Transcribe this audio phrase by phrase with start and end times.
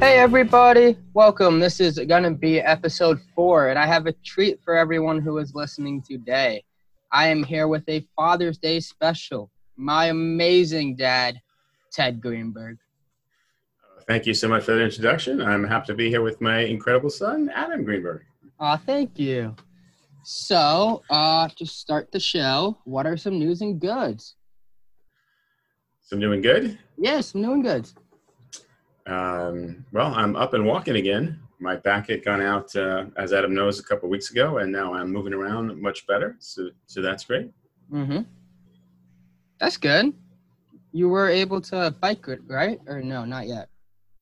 [0.00, 1.60] Hey everybody, welcome.
[1.60, 5.54] This is gonna be episode four, and I have a treat for everyone who is
[5.54, 6.64] listening today.
[7.12, 9.50] I am here with a Father's Day special.
[9.76, 11.38] My amazing dad,
[11.92, 12.78] Ted Greenberg.
[14.06, 15.42] Thank you so much for that introduction.
[15.42, 18.24] I'm happy to be here with my incredible son, Adam Greenberg.
[18.60, 19.54] Aw, thank you.
[20.24, 24.34] So, uh, to start the show, what are some news and goods?
[26.02, 26.78] So I'm doing good.
[26.96, 27.94] Yes, some new and goods.
[29.06, 31.40] Um, well, I'm up and walking again.
[31.60, 34.94] My back had gone out, uh, as Adam knows, a couple weeks ago, and now
[34.94, 36.36] I'm moving around much better.
[36.38, 37.50] So, so that's great.
[37.92, 38.20] Mm-hmm.
[39.58, 40.14] That's good.
[40.92, 42.80] You were able to bike it, right?
[42.86, 43.68] Or no, not yet.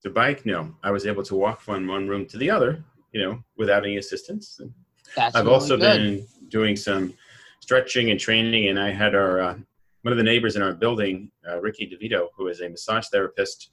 [0.02, 3.22] To bike, no, I was able to walk from one room to the other, you
[3.22, 4.60] know, without any assistance.
[5.14, 5.80] That's I've really also good.
[5.80, 7.14] been doing some
[7.60, 9.54] stretching and training, and I had our uh,
[10.02, 13.70] one of the neighbors in our building, uh, Ricky DeVito, who is a massage therapist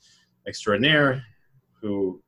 [0.48, 1.24] extraordinaire,
[1.80, 2.22] who,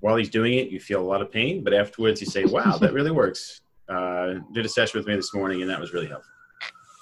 [0.00, 2.78] while he's doing it, you feel a lot of pain, but afterwards you say, "Wow,
[2.78, 6.06] that really works." Uh, did a session with me this morning, and that was really
[6.06, 6.30] helpful.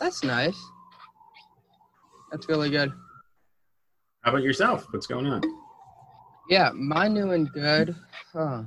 [0.00, 0.58] That's nice.
[2.30, 2.92] That's really good.
[4.22, 4.86] How about yourself?
[4.90, 5.42] What's going on?
[6.48, 7.94] Yeah, my new and good.
[8.32, 8.62] Huh.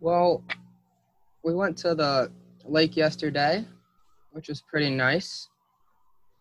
[0.00, 0.44] Well,
[1.46, 2.28] we went to the
[2.64, 3.64] lake yesterday,
[4.32, 5.48] which was pretty nice.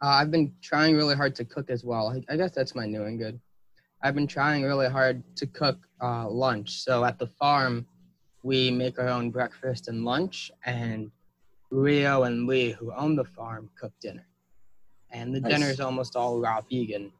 [0.01, 2.09] Uh, I've been trying really hard to cook as well.
[2.09, 3.39] I, I guess that's my new and good.
[4.01, 6.81] I've been trying really hard to cook uh, lunch.
[6.83, 7.85] So at the farm,
[8.41, 11.11] we make our own breakfast and lunch, and
[11.69, 14.25] Rio and Lee, who own the farm, cook dinner.
[15.11, 15.51] And the Nice.
[15.51, 17.11] dinner is almost all raw vegan.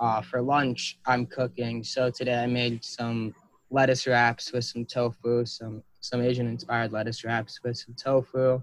[0.00, 1.84] Uh, for lunch, I'm cooking.
[1.84, 3.36] So today I made some
[3.70, 8.62] lettuce wraps with some tofu, some some Asian inspired lettuce wraps with some tofu,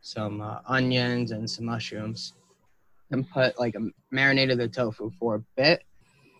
[0.00, 2.34] some uh, onions and some mushrooms,
[3.10, 5.82] and put like a marinated the tofu for a bit,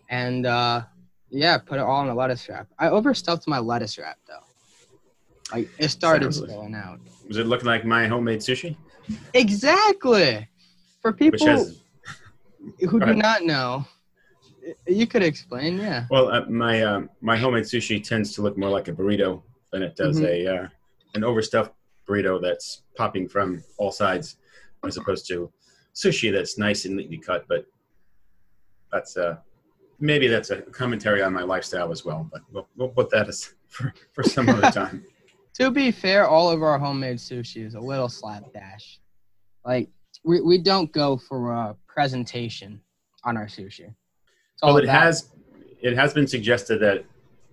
[0.09, 0.83] and uh,
[1.31, 2.69] yeah, put it all in a lettuce wrap.
[2.79, 5.55] I overstuffed my lettuce wrap though.
[5.57, 7.01] Like it started Sounds like- out.
[7.29, 8.77] Was it looking like my homemade sushi?
[9.35, 10.49] Exactly.
[11.03, 11.81] For people has
[12.89, 13.85] who do not know,
[14.87, 15.79] you could explain.
[15.79, 16.07] Yeah.
[16.11, 19.43] well, uh, my um, my homemade sushi tends to look more like a burrito
[19.73, 20.49] than it does Mm-hmm.
[20.49, 20.69] a uh,
[21.15, 21.73] an overstuffed
[22.09, 24.37] burrito that's popping from all sides,
[24.87, 25.51] as opposed to
[25.95, 27.47] sushi that's nice and neatly cut.
[27.49, 27.67] But
[28.93, 29.37] that's uh,
[29.99, 32.29] maybe that's a commentary on my lifestyle as well.
[32.31, 35.05] But we'll, we'll put that as for, for some other time.
[35.55, 39.01] To be fair, all of our homemade sushi is a little slapdash.
[39.65, 39.89] Like
[40.23, 42.81] we, we don't go for a presentation
[43.25, 43.93] on our sushi.
[44.63, 45.31] Well, it about- has
[45.81, 47.05] it has been suggested that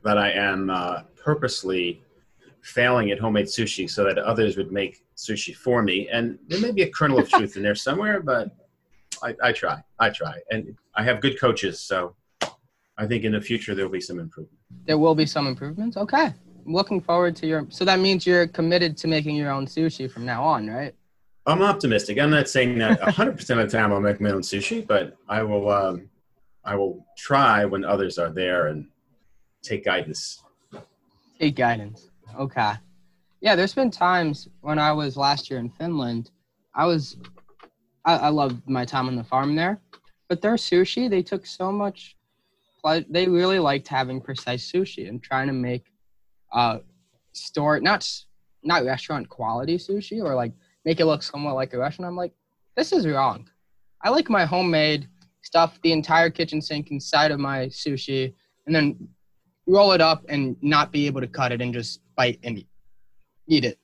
[0.03, 2.01] that I am uh, purposely
[2.61, 6.71] failing at homemade sushi so that others would make sushi for me, and there may
[6.71, 8.55] be a kernel of truth in there somewhere, but
[9.21, 12.15] I, I try, I try, and I have good coaches, so
[12.97, 14.59] I think in the future there will be some improvement.
[14.85, 15.97] there will be some improvements.
[15.97, 16.33] Okay,
[16.65, 17.65] looking forward to your.
[17.69, 20.93] So that means you're committed to making your own sushi from now on, right?
[21.45, 22.19] I'm optimistic.
[22.19, 25.43] I'm not saying that 100% of the time I'll make my own sushi, but I
[25.43, 25.69] will.
[25.69, 26.09] Um,
[26.65, 28.87] I will try when others are there and
[29.63, 30.43] take guidance.
[31.39, 32.09] Take guidance.
[32.39, 32.73] Okay.
[33.41, 36.31] Yeah, there's been times when I was last year in Finland,
[36.75, 37.17] I was,
[38.05, 39.81] I, I loved my time on the farm there,
[40.29, 42.15] but their sushi, they took so much,
[43.09, 45.85] they really liked having precise sushi and trying to make,
[46.51, 46.79] uh,
[47.33, 48.07] store not
[48.63, 50.53] not restaurant quality sushi or like
[50.85, 52.09] make it look somewhat like a restaurant.
[52.09, 52.33] I'm like,
[52.75, 53.49] this is wrong.
[54.03, 55.07] I like my homemade
[55.41, 58.33] stuff, the entire kitchen sink inside of my sushi,
[58.65, 59.07] and then
[59.67, 62.63] roll it up and not be able to cut it and just bite and
[63.47, 63.79] eat, it.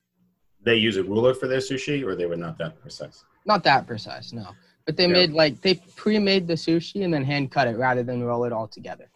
[0.64, 3.24] They use a ruler for their sushi, or they were not that precise.
[3.46, 4.56] Not that precise, no.
[4.86, 5.14] But they Yeah.
[5.14, 8.52] made like they pre-made the sushi and then hand cut it rather than roll it
[8.52, 9.10] all together.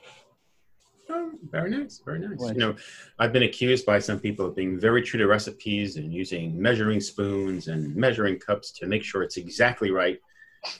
[1.10, 2.40] Oh, very nice, very nice.
[2.50, 2.76] You know,
[3.20, 7.02] I've been accused by some people of being very true to recipes and using measuring
[7.02, 10.20] spoons and measuring cups to make sure it's exactly right.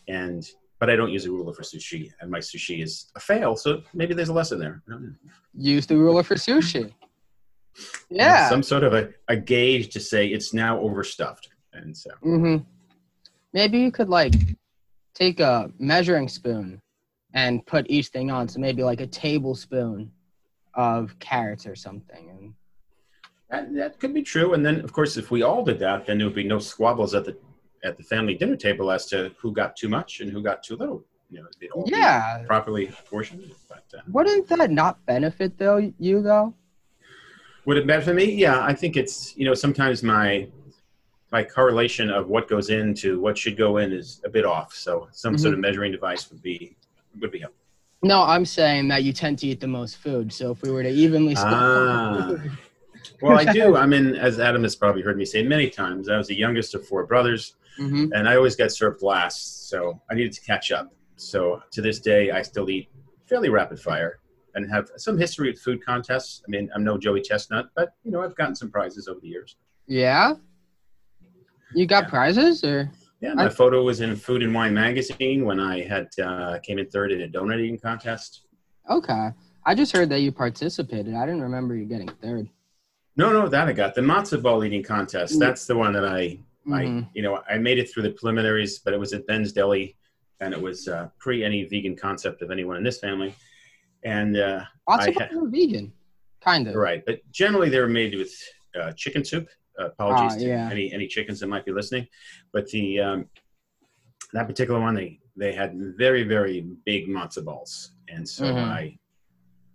[0.08, 3.56] And but I don't use a ruler for sushi, and my sushi is a fail.
[3.56, 4.82] So maybe there's a lesson there.
[4.88, 5.14] I don't know.
[5.56, 6.92] Use the ruler for sushi.
[8.12, 8.48] Yeah.
[8.50, 12.58] some sort of a, a gauge to say it's now overstuffed, and so hmm
[13.54, 14.34] Maybe you could like
[15.16, 16.82] take a measuring spoon
[17.34, 18.48] and put each thing on.
[18.48, 20.12] So maybe like a tablespoon
[20.74, 22.30] of carrots or something.
[22.30, 22.54] And
[23.50, 24.54] that, that could be true.
[24.54, 27.14] And then, of course, if we all did that, then there would be no squabbles
[27.14, 27.38] at the
[27.84, 30.76] at the family dinner table as to who got too much and who got too
[30.76, 31.04] little.
[31.30, 33.52] You know, they'd all yeah, properly portioned.
[33.68, 36.54] But uh, wouldn't that not benefit though you though?
[37.66, 38.34] would it benefit me?
[38.34, 40.48] Yeah, I think it's you know sometimes my
[41.32, 44.74] my correlation of what goes into what should go in is a bit off.
[44.74, 46.76] So some sort of measuring device would be
[47.20, 47.60] would be helpful.
[48.04, 50.32] No, I'm saying that you tend to eat the most food.
[50.34, 52.36] So if we were to evenly split, Ah.
[53.22, 53.76] Well, I do.
[53.84, 56.76] I mean, as Adam has probably heard me say many times, I was the youngest
[56.76, 58.12] of four brothers, Mhm.
[58.14, 60.94] and I always get served last, so I needed to catch up.
[61.16, 62.90] So to this day, I still eat
[63.28, 64.20] fairly rapid fire
[64.56, 66.44] and have some history with food contests.
[66.48, 69.28] I mean, I'm no Joey Chestnut, but you know, I've gotten some prizes over the
[69.28, 69.56] years.
[69.88, 70.36] yeah,
[71.74, 72.10] you got Yeah.
[72.10, 72.92] prizes or
[73.22, 76.78] Yeah, my I- photo was in Food and Wine magazine when I had uh, came
[76.78, 78.42] in third in a donut eating contest.
[78.90, 79.32] okay.
[79.66, 81.16] I just heard that you participated.
[81.16, 82.50] I didn't remember you getting third.
[83.16, 85.36] No, no, that I got the matzo ball eating contest.
[85.36, 85.40] Mm.
[85.40, 86.38] That's the one that I
[86.72, 87.10] I Mhm.
[87.14, 89.98] you know I made it through the preliminaries, but it was at Ben's Deli,
[90.40, 93.36] and it was uh, pre any vegan concept of anyone in this family.
[94.04, 95.94] And uh, Lots I of ha- vegan,
[96.42, 96.76] kind of.
[96.76, 98.34] right, but generally they're made with
[98.80, 99.48] uh, chicken soup.
[99.80, 100.70] Uh, apologies Ah, to yeah.
[100.72, 102.08] any any chickens that might be listening,
[102.52, 103.30] but the um,
[104.34, 108.70] that particular one they they had very very big matzo balls, and so Mhm.
[108.70, 109.00] I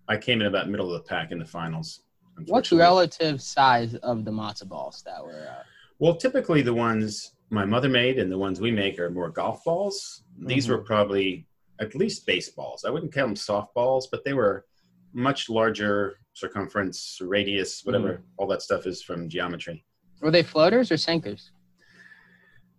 [0.08, 2.02] I came in about middle of the pack in the finals.
[2.46, 5.48] What's relative size of the matzo balls that were?
[5.50, 5.64] Uh,
[5.98, 9.64] Well, typically the ones my mother made and the ones we make are more golf
[9.64, 10.22] balls.
[10.38, 10.72] These Mm-hmm.
[10.72, 11.46] were probably
[11.80, 12.84] at least baseballs.
[12.84, 14.64] I wouldn't count them softballs, but they were
[15.12, 18.22] much larger circumference, radius, whatever Mm.
[18.36, 19.84] all that stuff is from geometry.
[20.20, 21.52] were they floaters or sinkers?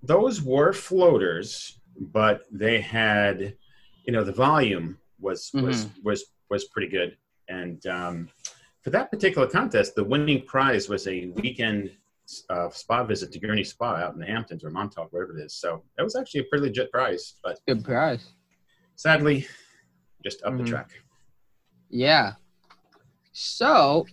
[0.04, 3.56] Those were floaters, but they had,
[4.06, 6.02] you know, the volume was was Mm-hmm.
[6.04, 7.18] was was pretty good.
[7.50, 8.30] And um,
[8.84, 11.92] for that particular contest, the winning prize was a weekend
[12.50, 15.56] uh, spa visit to Gurney Spa out in the Hamptons or Montauk, wherever it is.
[15.56, 18.24] So that was actually a pretty legit prize, but Good prize.
[18.96, 19.48] sadly,
[20.24, 20.58] just up Mhm.
[20.60, 20.90] the track.
[21.90, 22.34] Yeah.
[23.32, 24.06] So,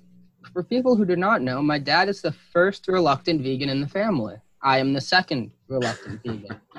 [0.52, 3.88] for people who do not know, my dad is the first reluctant vegan in the
[3.88, 4.36] family.
[4.62, 6.60] I am the second reluctant vegan.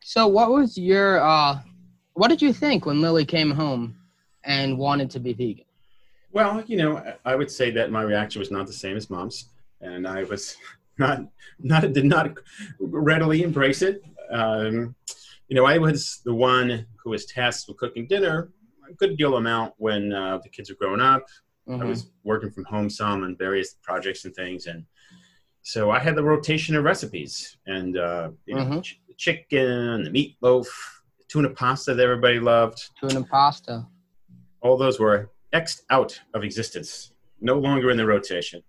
[0.00, 1.58] So, what was your uh
[2.14, 3.96] what did you think when Lily came home
[4.44, 5.66] and wanted to be vegan?
[6.32, 9.50] Well, you know, I would say that my reaction was not the same as mom's,
[9.80, 10.56] and I was
[10.98, 11.20] not
[11.58, 12.34] not did not
[12.80, 14.02] readily embrace it.
[14.30, 14.94] Um,
[15.48, 18.50] you know, I was the one who was tasked with cooking dinner
[18.88, 21.26] a good deal amount when uh, the kids were growing up.
[21.68, 21.88] I Mhm.
[21.88, 24.86] was working from home some on various projects and things, and
[25.62, 28.82] so I had the rotation of recipes and uh, you know, Mhm.
[28.82, 30.66] ch- chicken, the meatloaf,
[31.28, 33.86] tuna pasta that everybody loved Tuna pasta.
[34.62, 38.62] all those were xed out of existence, no longer in the rotation.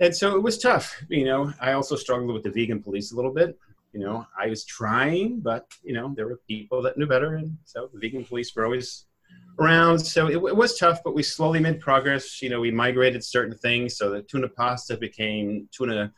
[0.00, 1.02] And so it was tough.
[1.08, 3.58] You know, I also struggled with the vegan police a little bit.
[3.92, 7.36] You know, I was trying, but, you know, there were people that knew better.
[7.36, 9.06] And so the vegan police were always
[9.58, 9.98] around.
[9.98, 12.42] So it, it was tough, but we slowly made progress.
[12.42, 13.96] You know, we migrated certain things.
[13.96, 16.12] So the tuna pasta became tuna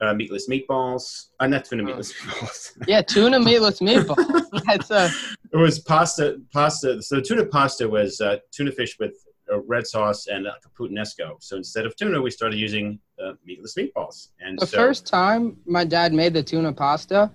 [0.00, 1.26] uh, meatless meatballs.
[1.38, 2.82] Uh, not tuna meatless meatballs.
[2.88, 4.44] Yeah, tuna meatless meatballs.
[4.66, 5.10] That's a
[5.52, 6.40] It was pasta.
[6.52, 7.02] Pasta.
[7.02, 9.14] So tuna pasta was uh, tuna fish with
[9.58, 11.34] red sauce and uh, puttanesca.
[11.40, 14.28] So instead of tuna, we started using uh, meatless meatballs.
[14.40, 17.30] And The so, first time my dad made the tuna pasta,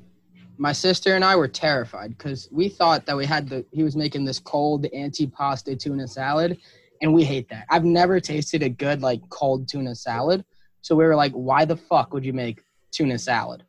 [0.57, 3.95] my sister and I were terrified because we thought that we had the he was
[3.95, 6.57] making this cold anti-pasta tuna salad,
[7.01, 7.65] and we hate that.
[7.69, 10.45] I've never tasted a good like cold tuna salad,
[10.81, 13.63] so we were like, why the fuck would you make tuna salad?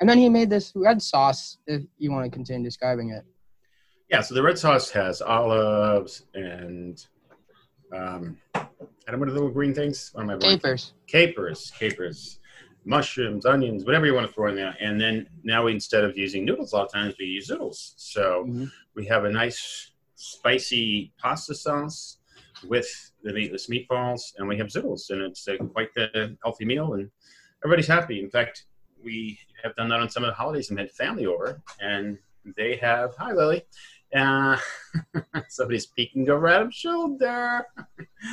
[0.00, 1.58] And then he made this red sauce.
[1.66, 3.24] If you want to continue describing it,
[4.08, 4.20] yeah.
[4.20, 7.04] So the red sauce has olives and
[7.92, 8.66] um, I
[9.10, 10.10] don't know what are the little green things.
[10.12, 10.92] What am I capers.
[11.06, 12.40] capers, capers,
[12.84, 14.76] mushrooms, onions, whatever you want to throw in there.
[14.80, 17.94] And then now we, instead of using noodles, a lot of times we use zoodles.
[17.96, 18.70] So Mhm.
[18.94, 22.18] we have a nice spicy pasta sauce
[22.66, 22.88] with
[23.22, 27.10] the meatless meatballs, and we have zoodles, and it's uh, quite a healthy meal, and
[27.64, 28.20] everybody's happy.
[28.20, 28.64] In fact,
[29.02, 32.18] we have done that on some of the holidays and had family over, and
[32.56, 33.64] they have hi Lily.
[34.14, 34.56] Uh,
[35.48, 37.66] somebody's peeking over Adam's shoulder.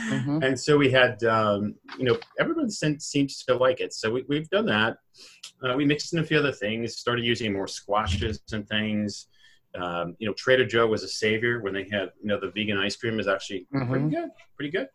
[0.09, 0.43] Mhm.
[0.43, 3.93] And so we had, um, you know, everyone seems to like it.
[3.93, 4.97] So we, we've done that.
[5.63, 9.27] Uh, we mixed in a few other things, started using more squashes and things.
[9.75, 12.77] Um, you know, Trader Joe was a savior when they had, you know, the vegan
[12.77, 14.11] ice cream is actually pretty Mhm.
[14.11, 14.87] good, pretty good.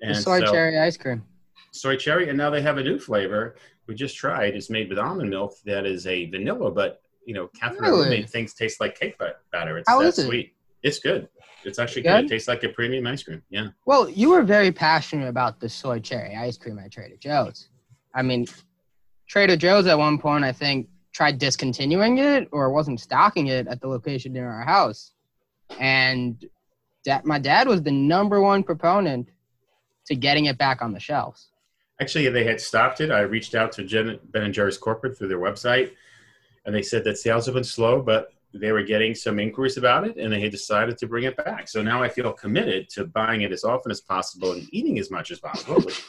[0.00, 1.22] The And soy so, cherry ice cream.
[1.70, 4.54] soy cherry, and now they have a new flavor we just tried.
[4.56, 5.54] It's made with almond milk.
[5.66, 8.08] That is a vanilla, but you know, Catherine Really?
[8.10, 9.78] made things taste like cake bat- batter.
[9.78, 10.26] It's How that it?
[10.26, 10.54] sweet.
[10.82, 11.28] It's good.
[11.64, 12.08] It's actually Good?
[12.10, 12.24] good.
[12.26, 13.42] It tastes like a premium ice cream.
[13.48, 13.68] Yeah.
[13.86, 17.68] Well, you were very passionate about the soy cherry ice cream at Trader Joe's.
[18.14, 18.46] I mean,
[19.28, 23.80] Trader Joe's at one point, I think, tried discontinuing it or wasn't stocking it at
[23.80, 25.12] the location near our house.
[25.80, 26.44] And
[27.06, 29.28] that my dad was the number one proponent
[30.06, 31.48] to getting it back on the shelves.
[32.00, 33.10] Actually, they had stopped it.
[33.10, 35.92] I reached out to Jen, Ben and Jerry's corporate through their website,
[36.66, 40.06] and they said that sales have been slow, but they were getting some inquiries about
[40.06, 41.68] it, and they had decided to bring it back.
[41.68, 45.10] So now I feel committed to buying it as often as possible and eating as
[45.10, 45.80] much as possible.
[45.80, 46.02] which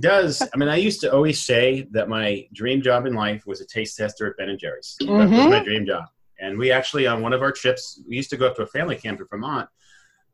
[0.00, 3.60] does I mean I used to always say that my dream job in life was
[3.60, 4.96] a taste tester at Ben and Jerry's.
[5.00, 5.50] That was Mhm.
[5.50, 6.04] my dream job.
[6.38, 8.66] And we actually on one of our trips, we used to go up to a
[8.66, 9.68] family camp in Vermont.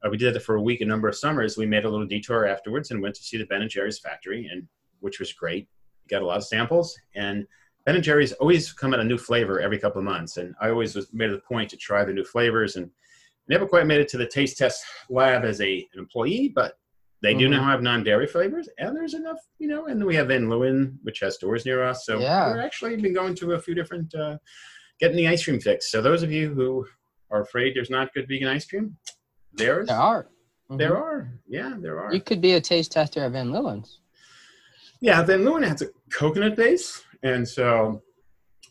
[0.04, 1.56] Uh, we did that for a week, a number of summers.
[1.56, 4.46] We made a little detour afterwards and went to see the Ben and Jerry's factory,
[4.46, 4.68] and
[5.00, 5.66] which was great.
[6.08, 7.46] Got a lot of samples, and
[7.88, 10.68] Ben and Jerry's always come out a new flavor every couple of months, and I
[10.68, 12.90] always was made it a point to try the new flavors, and
[13.48, 16.78] never quite made it to the taste test lab as a an employee, but
[17.22, 17.52] they do Mhm.
[17.52, 19.86] now have non-dairy flavors, and there's enough, you know.
[19.86, 22.52] And we have Van Leeuwen, which has stores near us, so Yeah.
[22.52, 24.36] we're actually been going to a few different, uh,
[25.00, 25.90] getting the ice cream fix.
[25.90, 26.86] So those of you who
[27.30, 28.98] are afraid there's not good vegan ice cream,
[29.54, 30.28] there's There are.
[30.68, 31.00] there Mhm.
[31.00, 32.12] are, yeah, there are.
[32.12, 34.00] You could be a taste tester at Van Leeuwen's.
[35.00, 38.02] Yeah, Van Leeuwen has a coconut base, and so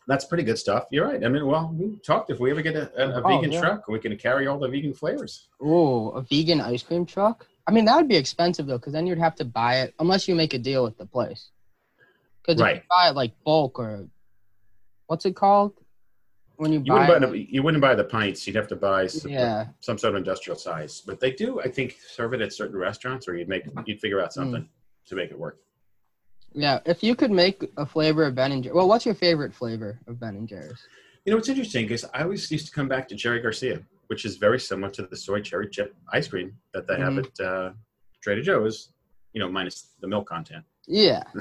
[0.08, 0.86] that's pretty good stuff.
[0.92, 1.24] You're right.
[1.24, 3.60] I mean, well, we talked if we ever get a, a, a Oh, vegan yeah.
[3.60, 5.50] truck, we can carry all the vegan flavors.
[5.62, 7.46] Oh, a vegan ice cream truck?
[7.68, 10.27] I mean, that would be expensive though, because then you'd have to buy it unless
[10.27, 11.50] you make a deal with the place.
[12.42, 12.75] Because if Right.
[12.77, 14.08] you buy it like bulk or
[15.08, 15.74] what's it called
[16.56, 18.48] when you, You buy wouldn't buy the, you wouldn't buy the pints.
[18.48, 21.01] You'd have to buy some, yeah, some sort of industrial size.
[21.06, 24.22] But they do, I think, serve it at certain restaurants, or you'd make you'd figure
[24.22, 24.34] out mm.
[24.34, 24.70] something
[25.08, 25.60] to make it work.
[26.57, 26.79] Yeah.
[26.85, 29.99] If you could make a flavor of Ben and Jerry's, well, what's your favorite flavor
[30.07, 30.81] of Ben and Jerry's?
[31.23, 34.25] You know, what's interesting is I always used to come back to Cherry Garcia, which
[34.25, 37.43] is very similar to the soy cherry chip ice cream that they have Mm-hmm.
[37.43, 37.71] at uh,
[38.23, 38.89] Trader Joe's.
[39.33, 40.65] You know, minus the milk content.
[40.87, 41.23] Yeah.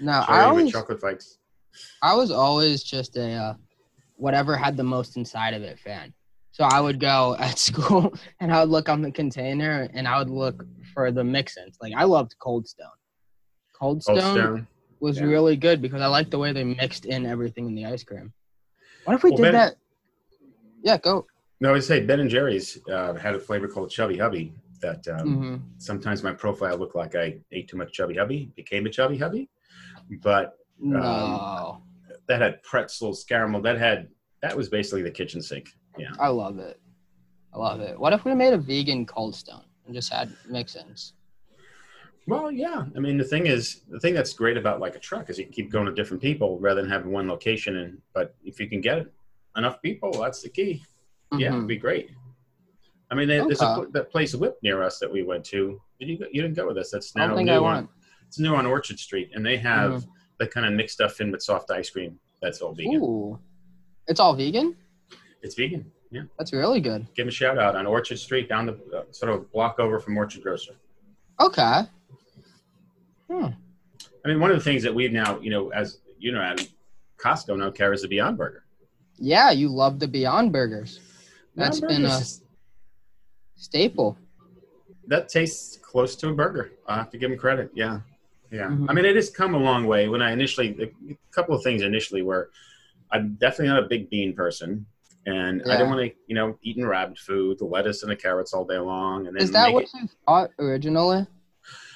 [0.00, 1.38] No, I Cherry with always, chocolate flakes.
[2.02, 3.54] I was always just a uh,
[4.16, 6.12] whatever had the most inside of it fan.
[6.50, 10.18] So I would go at school and I would look on the container and I
[10.18, 11.76] would look for the mix-ins.
[11.80, 12.88] Like I loved Cold Stone.
[13.82, 14.66] Cold Stone, Old Stone.
[15.00, 15.24] was yeah.
[15.24, 18.32] really good because I liked the way they mixed in everything in the ice cream.
[19.04, 19.74] What if we Well, did Ben- that?
[20.84, 21.26] Yeah, go.
[21.60, 25.36] No, I say Ben and Jerry's uh, had a flavor called Chubby Hubby that um,
[25.36, 29.18] hmm sometimes my profile looked like I ate too much Chubby Hubby, became a Chubby
[29.18, 29.48] Hubby.
[30.22, 31.82] But No,
[32.28, 33.62] that had pretzels, caramel.
[33.62, 34.08] That had
[34.42, 35.70] that was basically the kitchen sink.
[35.98, 36.12] Yeah.
[36.20, 36.80] I love it.
[37.52, 37.98] I love it.
[37.98, 41.14] What if we made a vegan Cold Stone and just had mix-ins?
[42.26, 42.84] Well, yeah.
[42.96, 45.44] I mean, the thing is, the thing that's great about like a truck is you
[45.44, 47.76] can keep going to different people rather than having one location.
[47.78, 49.06] And but if you can get
[49.56, 50.82] enough people, that's the key.
[51.36, 51.56] Yeah, Mhm.
[51.56, 52.10] it'd be great.
[53.10, 53.90] I mean, there- there's a, Okay.
[53.92, 55.80] that place Whip near us that we went to.
[55.98, 56.18] Did you?
[56.32, 56.90] You didn't go with us.
[56.90, 57.88] That's now new on.
[58.28, 60.08] It's new on Orchard Street, and they have Mhm.
[60.38, 62.18] the kind of mixed stuff in with soft ice cream.
[62.40, 63.02] That's all vegan.
[63.02, 63.38] Ooh,
[64.08, 64.76] it's all vegan.
[65.42, 65.90] It's vegan.
[66.10, 66.22] Yeah.
[66.38, 67.06] That's really good.
[67.14, 69.98] Give them a shout out on Orchard Street, down the uh, sort of block over
[69.98, 70.74] from Orchard Grocer.
[71.40, 71.82] Okay.
[73.32, 73.46] Hmm.
[74.24, 76.66] I mean, one of the things that we've now, you know, as you know, at
[77.18, 78.64] Costco now carries the Beyond Burger.
[79.16, 81.00] Yeah, you love the Beyond Burgers.
[81.56, 82.20] That's Beyond been a
[83.56, 84.16] staple.
[85.08, 86.72] that tastes close to a burger.
[86.86, 87.70] I have to give them credit.
[87.74, 88.00] Yeah,
[88.50, 88.68] yeah.
[88.68, 88.86] Mhm.
[88.88, 90.08] I mean, it has come a long way.
[90.08, 92.50] When I initially, a couple of things initially were,
[93.10, 94.86] I'm definitely not a big bean person,
[95.26, 95.76] and I Yeah.
[95.78, 98.64] didn't want to, you know, eat eating rabbit food, the lettuce and the carrots all
[98.64, 101.26] day long, and then Is that what it- you thought originally?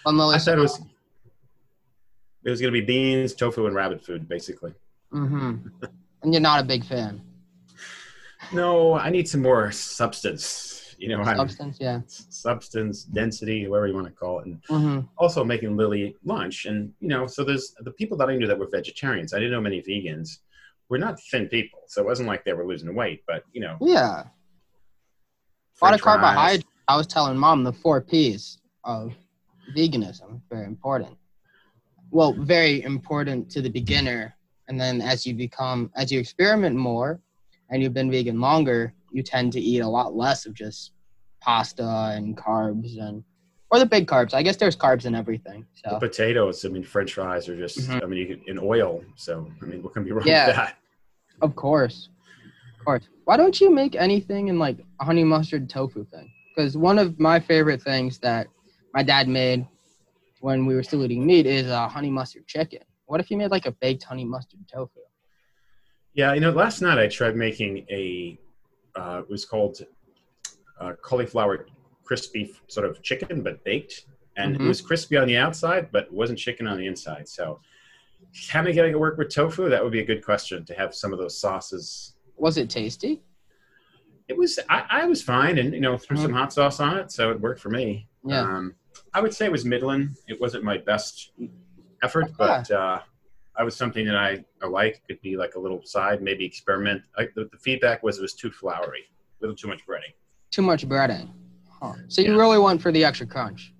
[0.04, 0.80] On I thought it was.
[2.46, 4.72] It was going to be beans, tofu, and rabbit food, basically.
[5.12, 5.66] Mm-hmm.
[6.22, 7.20] and you're not a big fan.
[8.52, 10.94] No, I need some more substance.
[10.96, 12.00] You know, I'm, Substance, yeah.
[12.06, 16.64] substance, density, whatever you want to call it, and hmm also making Lily lunch.
[16.66, 19.34] And you know, so there's the people that I knew that were vegetarians.
[19.34, 20.38] I didn't know many vegans.
[20.88, 23.24] We're not thin people, so it wasn't like they were losing weight.
[23.26, 24.06] But you know, Yeah.
[24.06, 24.24] A lot
[25.74, 26.64] French of carbohydrates.
[26.88, 29.12] I was telling mom the four P's of
[29.76, 31.18] veganism very important.
[32.10, 34.34] Well, very important to the beginner,
[34.68, 37.20] and then as you become, as you experiment more,
[37.70, 40.92] and you've been vegan longer, you tend to eat a lot less of just
[41.40, 43.24] pasta and carbs and
[43.70, 44.32] or the big carbs.
[44.34, 45.66] I guess there's carbs in everything.
[45.84, 46.64] The potatoes.
[46.64, 47.78] I mean, French fries are just.
[47.88, 48.02] Mhm.
[48.02, 49.02] I mean, you can, in oil.
[49.16, 50.46] So I mean, what can be wrong Yeah.
[50.46, 50.78] with that?
[51.42, 52.08] of course,
[52.78, 53.08] of course.
[53.24, 56.30] Why don't you make anything in like a honey mustard tofu thing?
[56.54, 58.46] Because one of my favorite things that
[58.94, 59.66] my dad made
[60.46, 62.78] when we were still eating meat is a honey mustard chicken.
[63.06, 65.00] What if you made like a baked honey mustard tofu?
[66.14, 68.38] Yeah, you know, last night I tried making a.
[68.94, 69.84] Uh, it was called
[70.80, 71.66] uh, cauliflower
[72.04, 74.68] crispy sort of chicken, but baked, and it Mhm.
[74.68, 77.28] was crispy on the outside, but it wasn't chicken on the inside.
[77.28, 77.58] So,
[78.48, 79.68] how am I getting to work with tofu?
[79.68, 82.14] That would be a good question to have some of those sauces.
[82.36, 83.20] Was it tasty?
[84.28, 84.60] It was.
[84.68, 86.22] I, I was fine, and you know, threw Mhm.
[86.22, 88.06] some hot sauce on it, so it worked for me.
[88.24, 88.42] Yeah.
[88.42, 88.76] Um,
[89.14, 90.14] I would say it was middling.
[90.28, 91.32] It wasn't my best
[92.02, 93.00] effort, but uh,
[93.56, 95.02] I was something that I, I like.
[95.08, 97.02] Could be like a little side, maybe experiment.
[97.16, 100.12] I, the, the feedback was it was too floury, a little too much breading.
[100.50, 101.28] Too much breading.
[101.80, 101.94] Huh.
[102.08, 102.38] So you Yeah.
[102.40, 103.72] really went for the extra crunch.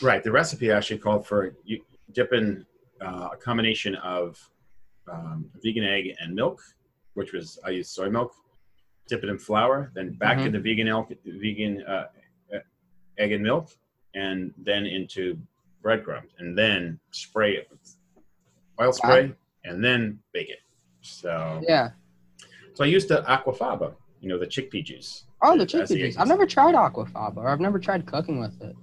[0.00, 0.22] Right.
[0.22, 2.64] The recipe actually called for you dipping
[3.00, 4.38] uh, a combination of
[5.10, 6.60] um, vegan egg and milk,
[7.14, 8.32] which was I used soy milk.
[9.08, 10.52] Dip it in flour, then back Mhm.
[10.52, 12.06] the vegan elk, vegan uh,
[13.18, 13.68] egg and milk,
[14.14, 15.38] and then into
[15.82, 17.96] breadcrumbs, and then spray it with
[18.80, 19.32] oil spray,
[19.64, 20.60] and then bake it.
[21.00, 21.90] So, Yeah.
[22.74, 25.24] so I used the aquafaba, you know, the chickpea juice.
[25.42, 26.16] Oh, the chickpea juice.
[26.16, 28.76] I've never tried aquafaba, or I've never tried cooking with it.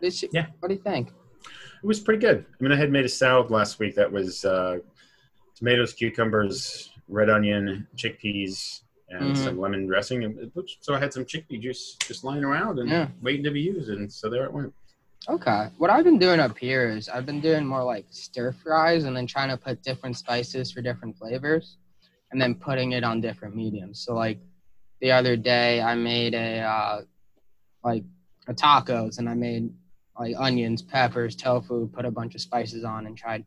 [0.00, 0.46] This, Yeah.
[0.60, 1.08] What do you think?
[1.44, 2.44] It was pretty good.
[2.48, 4.78] I mean, I had made a salad last week that was uh,
[5.54, 8.80] tomatoes, cucumbers, red onion, chickpeas,
[9.14, 9.36] and Mhm.
[9.36, 10.24] some lemon dressing.
[10.24, 13.08] And it so I had some chickpea juice just lying around and Yeah.
[13.22, 14.72] waiting to be used, and so there it went.
[15.28, 15.70] Okay.
[15.78, 19.16] What I've been doing up here is I've been doing more like stir fries and
[19.16, 21.78] then trying to put different spices for different flavors
[22.30, 24.00] and then putting it on different mediums.
[24.00, 24.38] So like
[25.00, 27.02] the other day I made a uh,
[27.82, 28.04] like
[28.48, 29.72] a tacos and I made
[30.18, 33.44] like onions, peppers, tofu, put a bunch of spices on and tried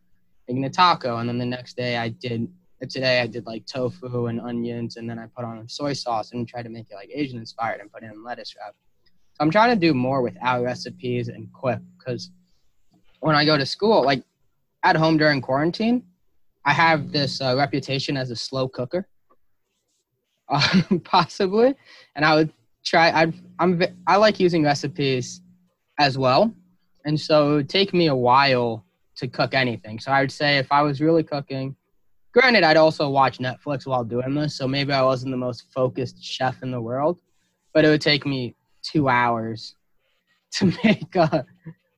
[0.48, 2.48] making a taco and then the next day I did
[2.86, 6.48] today I did like tofu and onions and then I put on soy sauce and
[6.48, 8.76] tried to make it like Asian inspired and put in lettuce wrap.
[9.06, 12.32] So I'm trying to do more without recipes and quick because
[13.20, 14.24] when I go to school, like
[14.84, 16.04] at home during quarantine,
[16.66, 19.08] I have this uh, reputation as a slow cooker,
[20.50, 21.76] uh, possibly,
[22.16, 22.52] and I would
[22.86, 23.12] try.
[23.12, 25.42] I'd, I'm I like using recipes
[26.00, 26.54] as well,
[27.06, 30.00] and so it would take me a while to cook anything.
[30.00, 31.76] So I would say if I was really cooking,
[32.38, 36.24] granted, I'd also watch Netflix while doing this, so maybe I wasn't the most focused
[36.24, 37.18] chef in the world,
[37.74, 39.76] but it would take me two hours
[40.52, 41.44] to make a,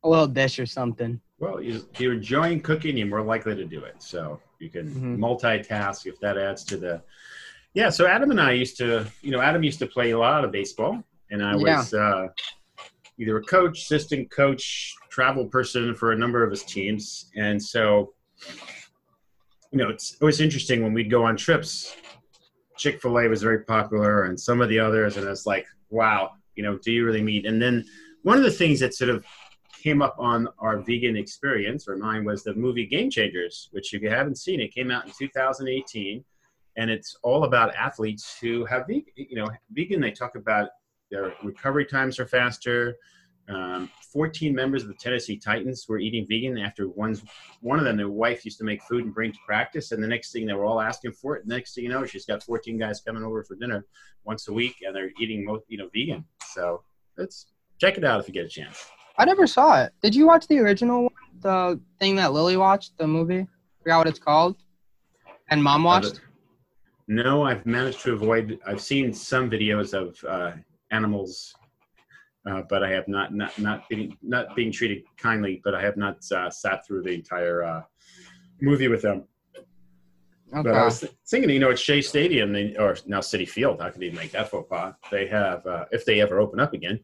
[0.03, 1.19] a little dish or something.
[1.39, 3.95] Well, you, if you're enjoying cooking, you're more likely to do it.
[4.01, 5.17] So you can Mhm.
[5.19, 7.01] multitask if that adds to the.
[7.73, 7.89] Yeah.
[7.89, 10.51] So Adam and I used to, you know, Adam used to play a lot of
[10.51, 11.77] baseball, and I Yeah.
[11.79, 12.27] was uh,
[13.19, 18.13] either a coach, assistant coach, travel person for a number of his teams, and so.
[19.71, 21.95] You know, it's always interesting when we'd go on trips.
[22.77, 26.31] Chick Fil A was very popular, and some of the others, and it's like, wow,
[26.55, 27.45] you know, do you really meet?
[27.45, 27.85] And then
[28.23, 29.25] one of the things that sort of
[29.81, 34.01] came up on our vegan experience or mine was the movie Game Changers, which if
[34.01, 36.23] you haven't seen, it came out in 2018,
[36.77, 38.85] and it's all about athletes who have.
[38.89, 40.01] You know, vegan.
[40.01, 40.69] They talk about
[41.11, 42.95] their recovery times are faster.
[43.49, 47.23] Um, 14 members of the Tennessee Titans were eating vegan after one's
[47.61, 50.07] one of them, their wife used to make food and bring to practice, and the
[50.07, 51.47] next thing they were all asking for it.
[51.47, 53.85] The Next thing you know, she's got 14 guys coming over for dinner
[54.23, 56.25] once a week, and they're eating most, you know, vegan.
[56.53, 56.83] So
[57.17, 57.47] let's
[57.79, 58.85] check it out if you get a chance.
[59.17, 59.93] I never saw it.
[60.01, 61.13] Did you watch the original one?
[61.41, 63.47] The thing that Lily watched, the movie?
[63.81, 64.57] Forgot what it's called.
[65.49, 66.21] And mom watched?
[67.07, 68.59] No, I've managed to avoid.
[68.65, 70.55] I've seen some videos of uh,
[70.91, 71.55] animals,
[72.49, 75.61] uh, but I have not not not being not being treated kindly.
[75.63, 77.81] But I have not uh, sat through the entire uh,
[78.61, 79.25] movie with them.
[80.51, 80.63] Okay.
[80.63, 83.81] But I was th- thinking, you know, at Shea Stadium, they, or now Citi Field,
[83.81, 84.95] how could they make that faux pas?
[85.11, 86.99] They have, uh, if they ever open up again,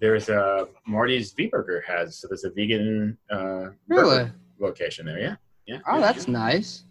[0.00, 4.30] there's a Marty's V Burger has so there's a vegan uh, Really?
[4.60, 5.18] location there.
[5.18, 5.78] Yeah, yeah.
[5.88, 6.32] Oh, that's yeah.
[6.32, 6.84] nice.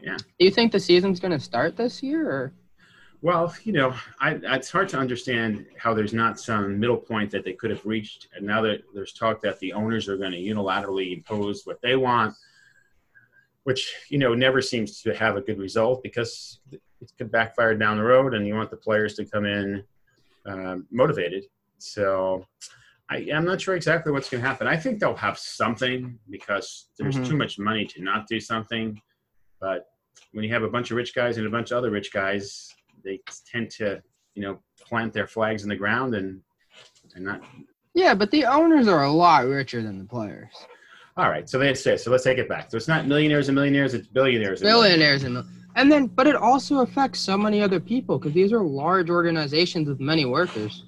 [0.00, 0.16] Yeah.
[0.16, 2.30] Do you think the season's going to start this year?
[2.30, 2.52] Or?
[3.22, 7.44] Well, you know, I, it's hard to understand how there's not some middle point that
[7.44, 8.26] they could have reached.
[8.34, 11.94] And now that there's talk that the owners are going to unilaterally impose what they
[11.94, 12.34] want,
[13.62, 16.82] which, you know, never seems to have a good result because it
[17.16, 19.84] could backfire down the road and you want the players to come in
[20.46, 21.44] um, motivated.
[21.78, 22.44] So
[23.08, 24.66] I, I'm not sure exactly what's going to happen.
[24.66, 27.28] I think they'll have something because there's Mhm.
[27.28, 29.00] too much money to not do something.
[29.60, 29.86] But
[30.32, 32.74] when you have a bunch of rich guys and a bunch of other rich guys,
[33.04, 34.02] they tend to,
[34.34, 36.40] you know, plant their flags in the ground and
[37.14, 37.42] and not.
[37.94, 40.52] Yeah, but the owners are a lot richer than the players.
[41.16, 41.96] All right, so they say.
[41.98, 42.70] So let's take it back.
[42.70, 44.62] So it's not millionaires and millionaires; it's billionaires.
[44.62, 45.44] And Billionaires and
[45.76, 49.88] and then, but it also affects so many other people because these are large organizations
[49.88, 50.84] with many workers.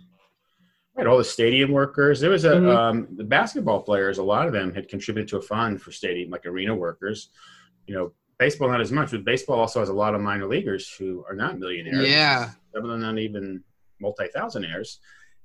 [0.94, 2.20] Right, all the stadium workers.
[2.20, 2.74] There was a Mhm.
[2.76, 4.18] um, the basketball players.
[4.18, 7.30] A lot of them had contributed to a fund for stadium, like arena workers.
[7.86, 10.92] You know, baseball not as much, but baseball also has a lot of minor leaguers
[10.98, 12.08] who are not millionaires.
[12.08, 12.50] Yeah.
[12.72, 13.62] some of them not even
[14.00, 14.98] multi-thousandaires,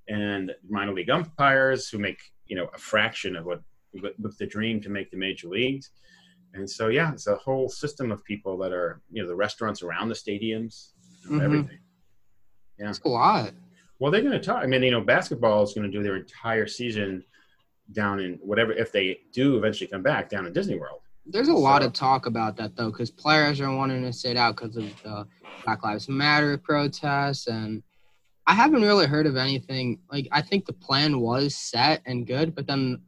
[0.08, 3.62] and minor league umpires who make you know a fraction of what
[4.21, 5.91] with the dream to make the major leagues.
[6.54, 9.82] And so, yeah, it's a whole system of people that are, you know, the restaurants
[9.84, 10.93] around the stadiums,
[11.28, 11.43] Mhm.
[11.43, 11.80] everything.
[12.80, 13.52] Yeah, it's a lot.
[13.99, 14.63] Well, they're going to talk.
[14.63, 17.23] I mean, you know, basketball is going to do their entire season
[17.91, 21.02] down in whatever if they do eventually come back down in Disney World.
[21.32, 24.56] There's a lot of talk about that though, because players are wanting to sit out
[24.56, 25.28] because of the
[25.63, 27.84] Black Lives Matter protests, and
[28.48, 30.00] I haven't really heard of anything.
[30.12, 33.02] Like I think the plan was set and good, but then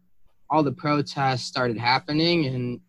[0.49, 2.79] all the protests started happening, and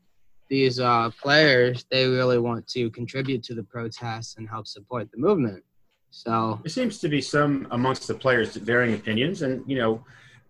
[0.51, 5.19] these uh, players they really want to contribute to the protests and help support the
[5.19, 5.65] movement.
[6.11, 10.05] So there seems to be some amongst the players varying opinions, and you know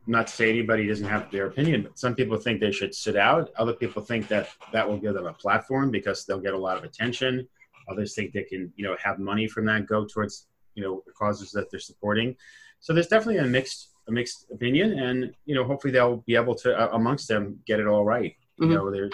[0.06, 3.16] not to say anybody doesn't have their opinion, but some people think they should sit
[3.16, 3.50] out.
[3.56, 6.76] Other people think that that will give them a platform because they'll get a lot
[6.76, 7.46] of attention.
[7.88, 11.52] Others think they can, you know, have money from that go towards, you know, causes
[11.52, 12.36] that they're supporting.
[12.80, 16.56] So there's definitely a mixed a mixed opinion, and you know, hopefully they'll be able
[16.56, 18.34] to uh, amongst them get it all right.
[18.60, 18.72] Mm-hmm.
[18.72, 19.10] You know, they're.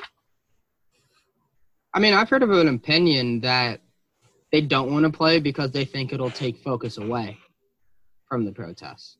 [1.93, 3.83] I mean, I've heard of an opinion that
[4.53, 7.37] they don't want to play because they think it'll take focus away
[8.27, 9.19] from the protests.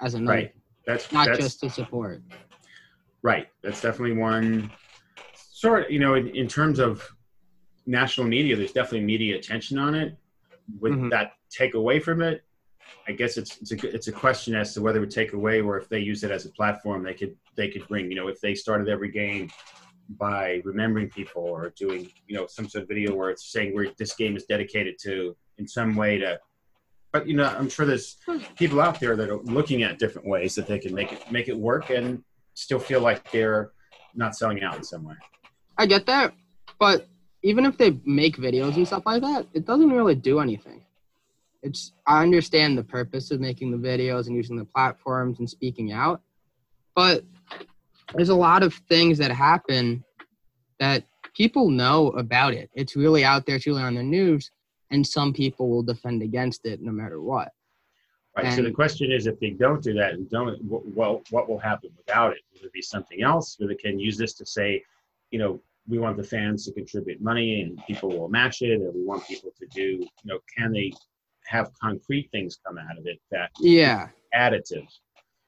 [0.00, 0.54] As another right
[0.88, 2.22] that's not that's, just to support.
[3.20, 3.48] Right.
[3.62, 4.70] That's definitely one
[5.34, 5.84] sort.
[5.84, 7.06] Of, you know, in, in, terms of
[7.84, 10.16] national media, there's definitely media attention on it.
[10.80, 11.08] Would mm-hmm.
[11.10, 12.42] that take away from it?
[13.06, 15.60] I guess it's it's a it's a question as to whether it would take away
[15.60, 18.10] or if they use it as a platform, they could they could bring.
[18.10, 19.50] You know, if they started every game
[20.16, 23.88] by remembering people or doing you know some sort of video where it's saying where
[23.98, 26.40] this game is dedicated to in some way to
[27.12, 28.16] but you know, I'm sure there's
[28.56, 31.48] people out there that are looking at different ways that they can make it make
[31.48, 32.22] it work and
[32.54, 33.72] still feel like they're
[34.14, 35.14] not selling out in some way.
[35.76, 36.34] I get that,
[36.78, 37.06] but
[37.42, 40.84] even if they make videos and stuff like that, it doesn't really do anything.
[41.62, 45.92] It's I understand the purpose of making the videos and using the platforms and speaking
[45.92, 46.20] out,
[46.94, 47.24] but
[48.14, 50.04] there's a lot of things that happen
[50.78, 52.70] that people know about it.
[52.74, 54.50] It's really out there, it's really on the news,
[54.90, 57.52] and some people will defend against it no matter what.
[58.36, 58.46] Right.
[58.46, 61.58] And, so the question is, if they don't do that and don't, well, what will
[61.58, 62.40] happen without it?
[62.54, 63.56] Will it be something else?
[63.58, 64.82] Where they can use this to say,
[65.30, 68.94] you know, we want the fans to contribute money and people will match it, and
[68.94, 70.92] we want people to do, you know, can they
[71.48, 74.86] have concrete things come out of it that yeah additive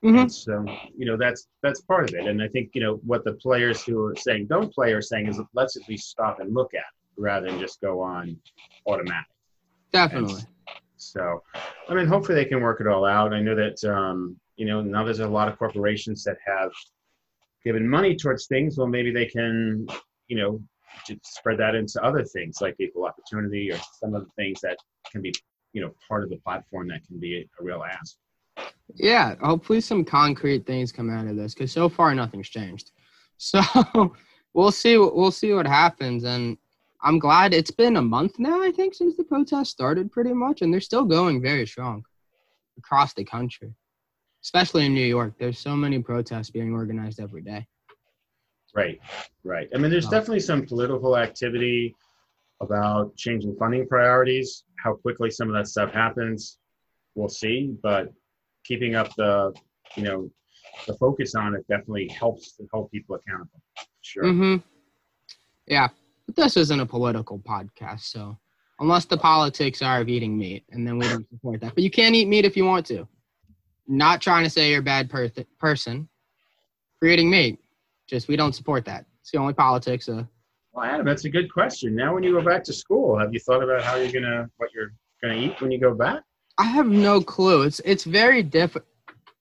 [0.03, 0.17] mm-hmm.
[0.17, 0.65] and so
[0.97, 3.85] you know that's that's part of it and i think you know what the players
[3.85, 6.81] who are saying don't play are saying is let's at least stop and look at
[6.81, 8.37] it rather than just go on
[8.87, 9.27] automatic
[9.93, 10.35] Definitely.
[10.35, 10.47] And
[10.97, 11.43] so,
[11.89, 13.33] I mean, hopefully they can work it all out.
[13.33, 16.71] I know that, um, you know, now there's a lot of corporations that have
[17.65, 18.79] given money towards things.
[18.79, 19.87] Well, maybe they can,
[20.29, 20.63] you know,
[21.23, 24.77] spread that into other things like equal opportunity or some of the things that
[25.11, 25.33] can be,
[25.73, 28.17] you know, part of the platform that can be a real ask.
[28.95, 32.91] Yeah, hopefully some concrete things come out of this because so far nothing's changed.
[33.43, 34.15] So
[34.53, 34.99] we'll see.
[34.99, 36.59] We'll see what happens, and
[37.03, 40.63] I'm glad it's been a month now, I think, since the protest started pretty much,
[40.63, 42.05] and they're still going very strong
[42.77, 43.73] across the country,
[44.45, 45.35] especially in New York.
[45.39, 47.67] There's so many protests being organized every day.
[48.75, 49.01] Right,
[49.45, 49.69] right.
[49.75, 50.11] I mean, there's oh.
[50.11, 51.95] definitely some political activity
[52.61, 54.65] about changing funding priorities.
[54.83, 56.59] How quickly some of that stuff happens,
[57.15, 57.75] we'll see.
[57.83, 58.13] But
[58.65, 59.55] keeping up the,
[59.97, 60.31] you know,
[60.87, 63.61] the focus on it definitely helps to hold people accountable.
[64.03, 64.25] Sure.
[64.25, 64.57] Mm-hmm.
[65.67, 65.89] Yeah,
[66.35, 68.39] but this isn't a political podcast, so
[68.79, 71.75] unless the politics are of eating meat, and then we don't support that.
[71.75, 73.07] But you can eat meat if you want to.
[73.89, 76.09] Not trying to say you're a bad per- person
[76.99, 77.59] for eating meat.
[78.09, 79.07] Just we don't support that.
[79.21, 80.09] It's the only politics.
[80.09, 80.25] Uh,
[80.73, 81.97] well, Adam, that's a good question.
[81.97, 84.71] Now, when you go back to school, have you thought about how you're gonna what
[84.73, 86.23] you're gonna eat when you go back?
[86.59, 87.63] I have no clue.
[87.63, 88.87] It's it's very difficult.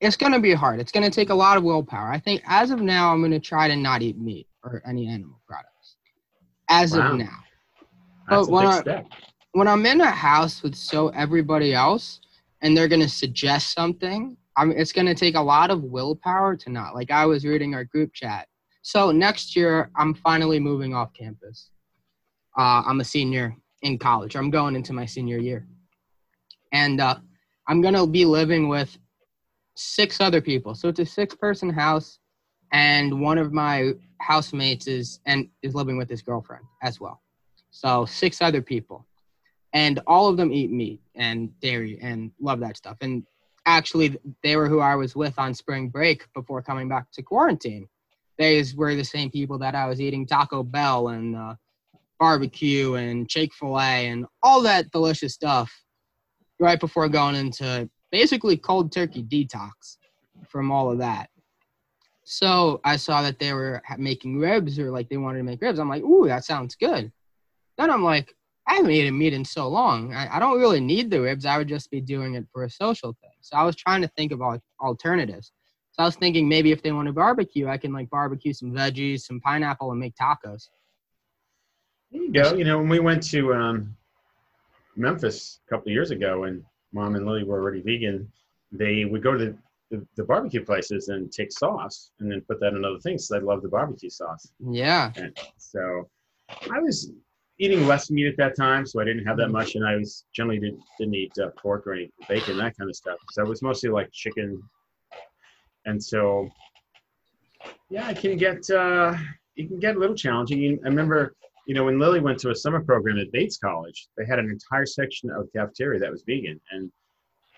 [0.02, 0.80] It's gonna be hard.
[0.80, 2.12] It's gonna take a lot of willpower.
[2.12, 5.40] I think as of now, I'm gonna try to not eat meat or any animal
[5.48, 5.70] product
[6.70, 7.12] as wow.
[7.12, 7.38] of now.
[8.30, 9.04] That's but when, I,
[9.54, 12.22] when I'm in a house with so everybody else
[12.62, 16.96] and they're gonna suggest something, I'm, it's gonna take a lot of willpower to not.
[16.96, 18.48] Like I was reading our group chat.
[18.82, 21.72] So next year, I'm finally moving off campus.
[22.58, 24.36] Uh, I'm a senior in college.
[24.36, 25.66] I'm going into my senior year,
[26.72, 27.18] and uh,
[27.68, 28.98] I'm gonna be living with
[29.76, 30.76] six other people.
[30.76, 32.20] So it's a six-person house,
[32.74, 37.22] and one of my housemates is and is living with his girlfriend as well.
[37.72, 39.06] So six other people,
[39.74, 42.98] and all of them eat meat and dairy and love that stuff.
[43.02, 43.24] And
[43.66, 47.88] actually, they were who I was with on spring break before coming back to quarantine.
[48.38, 51.56] They were the same people that I was eating Taco Bell and uh,
[52.20, 55.72] barbecue and Chick Fil A and all that delicious stuff
[56.60, 59.98] right before going into basically cold turkey detox
[60.48, 61.30] from all of that.
[62.32, 65.80] So I saw that they were making ribs or like they wanted to make ribs.
[65.80, 67.12] I'm like, ooh, that sounds good.
[67.76, 68.36] Then I'm like,
[68.68, 70.14] I haven't eaten meat in so long.
[70.14, 71.48] I, I don't really need the ribs.
[71.48, 73.32] I would just be doing it for a social thing.
[73.42, 75.52] So I was trying to think about alternatives.
[75.92, 78.54] So So I was thinking maybe if they want to barbecue, I can like barbecue
[78.54, 80.70] some veggies, some pineapple, and make tacos.
[82.10, 82.54] There you go.
[82.54, 83.98] You know, when we went to um,
[84.96, 86.64] Memphis a couple of years ago, and
[86.94, 88.32] Mom and Lily were already vegan,
[88.72, 89.58] they would go to the,
[89.90, 93.28] the, the barbecue places and take sauce and then put that in other things.
[93.28, 94.52] So they love the barbecue sauce.
[94.60, 95.12] Yeah.
[95.16, 96.10] And so
[96.72, 97.12] I was
[97.60, 100.26] eating less meat at that time, so I didn't have that much, and I was
[100.34, 103.20] generally didn't, didn't eat uh, pork or any bacon, that kind of stuff.
[103.32, 104.62] So it was mostly like chicken,
[105.86, 106.50] and so
[107.90, 109.16] yeah, it can get uh,
[109.58, 110.80] it can get a little challenging.
[110.86, 111.36] I remember,
[111.68, 114.50] you know, when Lily went to a summer program at Bates College, they had an
[114.50, 116.90] entire section of the cafeteria that was vegan, and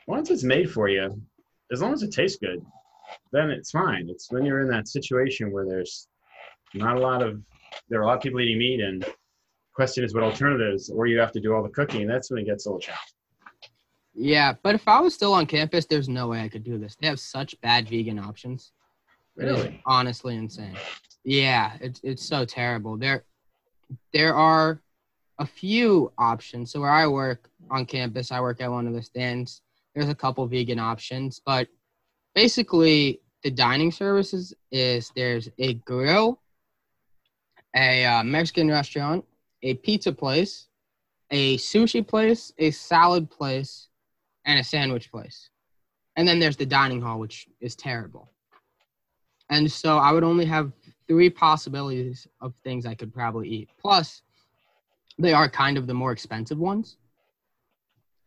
[0.08, 1.22] once it's made for you,
[1.72, 2.64] as long as it tastes good,
[3.32, 4.08] then it's fine.
[4.10, 6.08] It's when you're in that situation where there's
[6.74, 7.42] not a lot of
[7.90, 9.06] there are a lot of people eating meat and
[9.74, 12.46] question is what alternatives or you have to do all the cooking that's when it
[12.46, 13.02] gets a little challenging
[14.14, 16.98] Yeah, but if I was still on campus, there's no way I could do this.
[17.00, 18.72] They have such bad vegan options.
[19.36, 20.76] Really honestly insane.
[21.24, 22.98] Yeah, it's it's so terrible.
[22.98, 23.24] There
[24.14, 24.82] there are
[25.40, 26.72] a few options.
[26.72, 29.62] So where I work on campus, I work at one of the stands.
[29.94, 31.68] There's a couple vegan options, but
[32.34, 36.40] basically the dining services is there's a grill,
[37.76, 39.26] a uh, Mexican restaurant,
[39.64, 40.68] a pizza place,
[41.32, 43.90] a sushi place, a salad place,
[44.46, 45.50] and a sandwich place.
[46.16, 48.30] And then there's the dining hall, which is terrible.
[49.50, 50.72] And so I would only have
[51.08, 53.70] three possibilities of things I could probably eat.
[53.80, 54.22] Plus,
[55.20, 56.98] they are kind of the more expensive ones.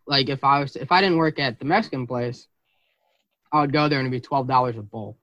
[0.06, 2.48] Like if I was if I didn't work at the Mexican place,
[3.52, 5.16] I would go there and it'd be twelve dollars a bowl.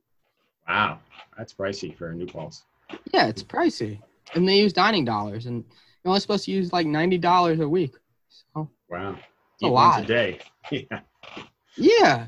[0.67, 0.99] wow
[1.37, 2.63] that's pricey for New Paltz
[3.13, 3.99] Yeah, it's pricey.
[4.35, 5.63] And they use dining dollars and
[6.03, 7.93] you're only supposed to use like ninety dollars a week.
[8.29, 9.15] So wow
[9.63, 10.03] a once lot.
[10.03, 10.39] a day
[10.71, 10.99] yeah
[11.77, 12.27] yeah.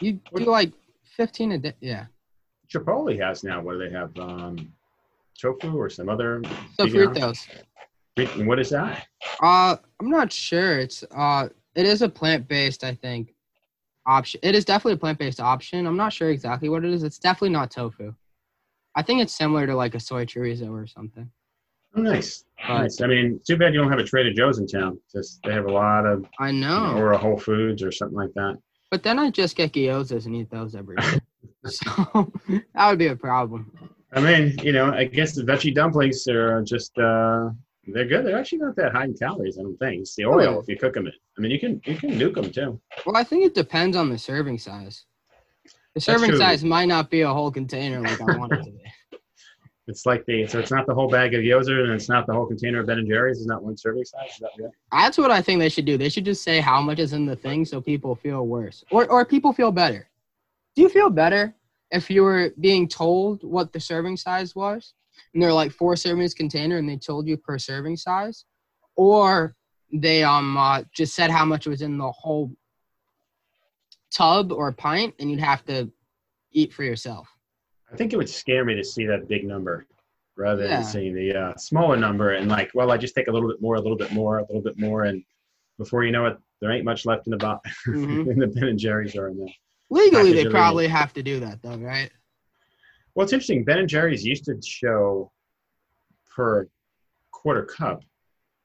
[0.00, 0.72] You do like
[1.16, 1.74] fifteen a day.
[1.80, 2.06] Yeah.
[2.72, 4.72] Chipotle has now what do they have um
[5.40, 6.42] tofu or some other
[6.78, 7.46] Sofritas.
[8.46, 9.06] what is that
[9.42, 10.78] Uh, I'm not sure.
[10.78, 13.34] It's uh, it is a plant based, I think,
[14.06, 14.40] option.
[14.42, 15.86] It is definitely a plant based option.
[15.86, 17.02] I'm not sure exactly what it is.
[17.04, 18.12] It's definitely not tofu.
[18.96, 21.30] I think it's similar to like a soy chorizo or something.
[21.96, 24.66] oh nice But nice i mean too bad you don't have a trader joe's in
[24.66, 26.98] town just they have a lot of I you know, know.
[26.98, 28.54] or a whole foods or something like that
[28.90, 31.18] But then I just get gyozas and eat those every day.
[31.66, 32.32] so
[32.74, 33.70] that would be a problem.
[34.16, 37.50] I mean, you know, I guess the veggie dumplings are just uh
[37.92, 38.24] they're good.
[38.24, 40.02] They're actually not that high in calories, I don't think.
[40.02, 40.58] It's the oil Really?
[40.58, 41.12] if you cook them in.
[41.36, 42.80] I mean, you can you can nuke them too.
[43.06, 45.04] Well, I think it depends on the serving size.
[45.94, 48.82] The serving size might not be a whole container like I want it to be.
[49.88, 52.34] It's like the so it's not the whole bag of gyoza and it's not the
[52.34, 53.38] whole container of Ben and Jerry's.
[53.38, 54.28] It's not one serving size.
[54.32, 54.70] Is that?
[54.92, 55.96] That's what I think they should do.
[55.96, 59.10] They should just say how much is in the thing so people feel worse or,
[59.10, 60.06] or people feel better.
[60.76, 61.54] Do you feel better
[61.90, 64.92] if you were being told what the serving size was
[65.34, 68.44] and they're like four servings container and they told you per serving size?
[68.96, 69.54] Or
[69.92, 72.52] they um uh, just said how much was in the whole
[74.10, 75.90] tub or pint and you'd have to
[76.52, 77.28] eat for yourself.
[77.92, 79.86] I think it would scare me to see that big number
[80.36, 80.82] rather than Yeah.
[80.82, 83.76] seeing the uh, smaller number and like, well, I just take a little bit more,
[83.76, 85.22] a little bit more, a little bit more, and
[85.78, 88.26] before you know it, there ain't much left in the bo- Mhm.
[88.30, 89.48] in the Ben and Jerry's or in the
[89.90, 92.10] Legally, they probably have to do that though, right?
[93.18, 93.64] Well, it's interesting.
[93.64, 95.32] Ben and Jerry's used to show
[96.30, 96.68] per
[97.32, 98.04] quarter cup,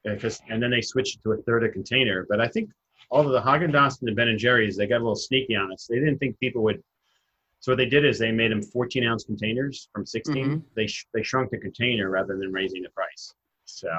[0.04, 2.24] because and then they switched to a third a container.
[2.28, 2.70] But I think
[3.10, 5.56] all of the Haagen Dazs and the Ben and Jerry's, they got a little sneaky
[5.56, 5.88] on us.
[5.90, 6.80] They didn't think people would.
[7.58, 10.46] So what they did is they made them 14 ounce containers from 16.
[10.46, 10.62] Mhm.
[10.76, 13.34] They sh- they shrunk the container rather than raising the price.
[13.64, 13.90] So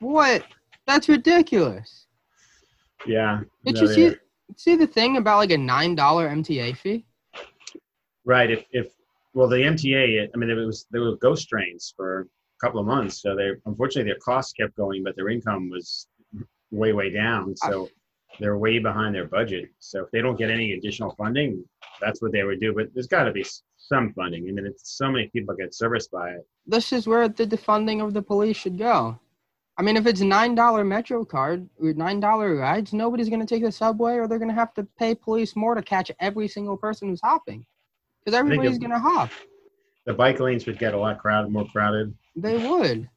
[0.00, 0.44] What?
[0.88, 2.08] That's ridiculous.
[3.06, 3.42] yeah.
[3.64, 4.16] Did no, you see
[4.56, 7.06] see the thing about like a nine dollar MTA fee?
[8.24, 8.50] Right.
[8.50, 8.92] If, if
[9.34, 12.26] well, the MTA, I mean, it was they were ghost trains for a
[12.66, 13.20] couple of months.
[13.20, 16.06] So they unfortunately their costs kept going, but their income was
[16.70, 17.54] way way down.
[17.62, 17.70] Ah.
[17.70, 17.90] So
[18.40, 19.70] they're way behind their budget.
[19.78, 21.64] So if they don't get any additional funding,
[22.00, 22.72] that's what they would do.
[22.72, 23.44] But there's got to be
[23.76, 24.48] some funding.
[24.48, 26.46] I mean, it's so many people get serviced by it.
[26.66, 29.18] This is where the defunding of the police should go.
[29.76, 33.64] I mean, if it's nine dollar Metro card or nine dollar rides, nobody's gonna take
[33.64, 37.08] the subway, or they're gonna have to pay police more to catch every single person
[37.08, 37.66] who's hopping,
[38.24, 39.30] because everybody's gonna hop.
[40.06, 42.14] The bike lanes would get a lot crowded, more crowded.
[42.36, 43.08] They would.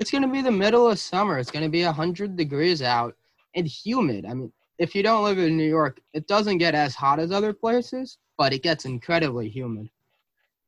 [0.00, 1.38] It's gonna be the middle of summer.
[1.38, 3.16] It's gonna be hundred degrees out
[3.54, 4.26] and humid.
[4.26, 7.30] I mean, if you don't live in New York, it doesn't get as hot as
[7.30, 9.88] other places, but it gets incredibly humid.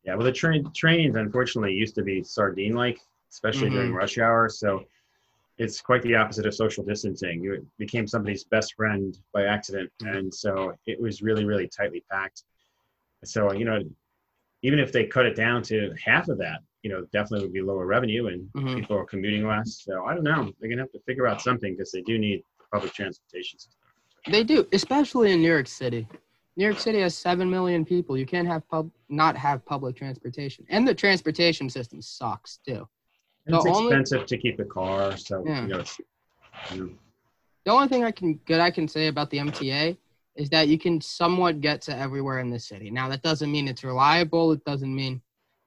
[0.05, 3.01] Yeah, well, the train trains unfortunately used to be sardine-like,
[3.33, 3.97] especially during Mhm.
[3.97, 4.49] rush hour.
[4.49, 4.85] So
[5.59, 7.43] it's quite the opposite of social distancing.
[7.43, 12.45] You became somebody's best friend by accident, and so it was really, really tightly packed.
[13.27, 13.81] So you know,
[14.62, 17.61] even if they cut it down to half of that, you know, definitely would be
[17.62, 18.77] lower revenue and Mhm.
[18.77, 19.83] people are commuting less.
[19.85, 20.53] So I don't know.
[20.61, 23.81] They're gonna have to figure out something because they do need public transportation system.
[24.31, 26.07] They do, especially in New York City.
[26.57, 28.17] New York City has seven million people.
[28.17, 32.89] You can't have pub not have public transportation, and the transportation system sucks too.
[33.47, 35.62] The it's only- expensive to keep a car, so Yeah.
[35.62, 35.85] you know,
[36.73, 36.91] you know,
[37.65, 39.97] The only thing I can good I can say about the MTA
[40.37, 42.90] is that you can somewhat get to everywhere in the city.
[42.90, 44.53] Now that doesn't mean it's reliable.
[44.53, 45.20] It doesn't mean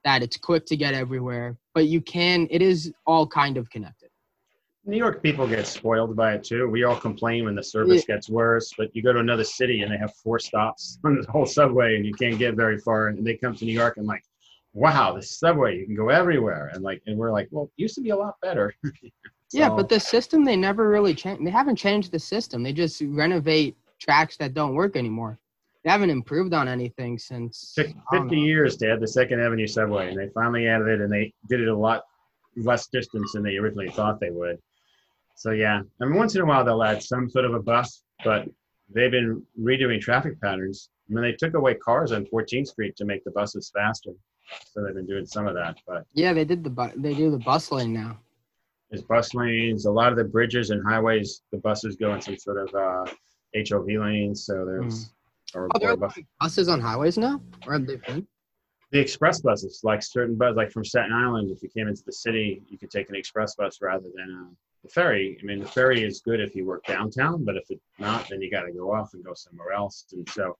[0.04, 2.46] that it's quick to get everywhere, but you can.
[2.50, 4.10] It is all kind of connected.
[4.86, 6.68] New York people get spoiled by it too.
[6.68, 9.92] We all complain when the service gets worse, but you go to another city and
[9.92, 13.08] they have four stops on the whole subway and you can't get very far.
[13.08, 14.22] And they come to New York and like,
[14.72, 16.70] wow, the subway, you can go everywhere.
[16.72, 18.74] And like, and we're like, well, it used to be a lot better.
[19.52, 21.44] Yeah, but the system they never really changed.
[21.44, 22.62] They haven't changed the system.
[22.62, 25.38] They just renovate tracks that don't work anymore.
[25.84, 30.08] They haven't improved on anything since took 50 years to add the Second Avenue subway,
[30.10, 32.02] and they finally added it, and they did it a lot
[32.56, 34.58] less distance than they originally thought they would.
[35.36, 38.02] So yeah, I mean, once in a while they'll add some sort of a bus,
[38.24, 38.46] but
[38.94, 40.90] they've been redoing traffic patterns.
[41.08, 44.10] I mean, they took away cars on 14th Street to make the buses faster,
[44.66, 45.78] so they've been doing some of that.
[45.86, 48.18] But Yeah, they did the bu- they do the bus lane now.
[48.90, 52.36] there's bus lanes, a lot of the bridges and highways, the buses go in some
[52.36, 53.10] sort of uh,
[53.54, 55.12] HOV lanes, so there's.
[55.54, 58.26] Or, Oh, there bus- buses on highways now, or have they been?
[58.92, 62.12] the express buses, like certain buses, like from Staten Island, if you came into the
[62.12, 65.38] city, you could take an express bus rather than uh, the ferry.
[65.40, 68.40] I mean, the ferry is good if you work downtown, but if it's not, then
[68.42, 70.06] you got to go off and go somewhere else.
[70.12, 70.56] And so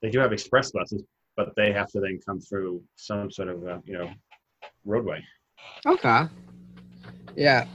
[0.00, 1.02] they do have express buses,
[1.36, 4.10] but they have to then come through some sort of, uh, you know,
[4.84, 5.24] roadway.
[5.86, 6.22] Okay.
[7.36, 7.66] Yeah.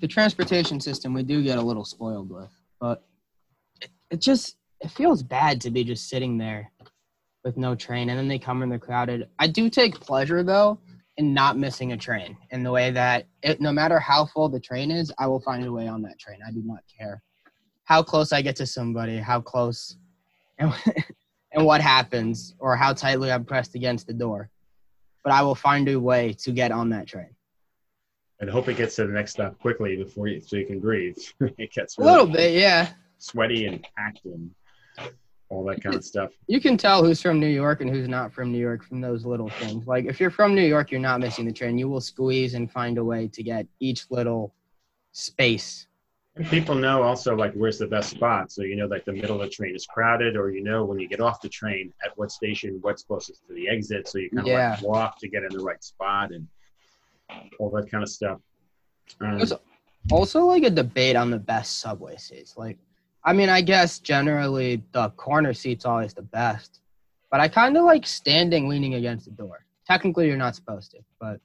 [0.00, 3.04] The transportation system we do get a little spoiled with, but
[4.14, 6.70] it, just it feels bad to be just sitting there
[7.44, 9.28] with no train and then they come and they're crowded.
[9.38, 10.78] I do take pleasure though
[11.16, 14.60] in not missing a train in the way that it, no matter how full the
[14.60, 16.38] train is, I will find a way on that train.
[16.46, 17.22] I do not care
[17.84, 19.96] how close I get to somebody, how close
[20.58, 20.72] and
[21.52, 24.48] and what happens or how tightly I'm pressed against the door.
[25.22, 27.34] But I will find a way to get on that train.
[28.40, 31.16] And hope it gets to the next stop quickly before you, so you can breathe.
[31.40, 32.90] it gets A little bit, yeah.
[33.18, 34.50] Sweaty and packed and
[35.50, 36.30] all that kind of stuff.
[36.46, 39.24] You can tell who's from New York and who's not from New York from those
[39.24, 39.86] little things.
[39.86, 41.78] Like if you're from New York, you're not missing the train.
[41.78, 44.54] You will squeeze and find a way to get each little
[45.12, 45.86] space.
[46.36, 48.50] And people know also like where's the best spot.
[48.50, 50.98] So you know like the middle of the train is crowded, or you know when
[50.98, 54.30] you get off the train at what station, what's closest to the exit, so you
[54.30, 54.70] kind of Yeah.
[54.72, 56.48] like walk to get in the right spot and
[57.60, 58.40] all that kind of stuff.
[59.20, 59.52] Um, There's
[60.10, 62.56] also like a debate on the best subway seats.
[62.56, 62.78] Like,
[63.24, 66.80] I mean, I guess generally the corner seat's always the best,
[67.30, 69.64] but I kind of like standing leaning against the door.
[69.86, 71.40] Technically, you're not supposed to, but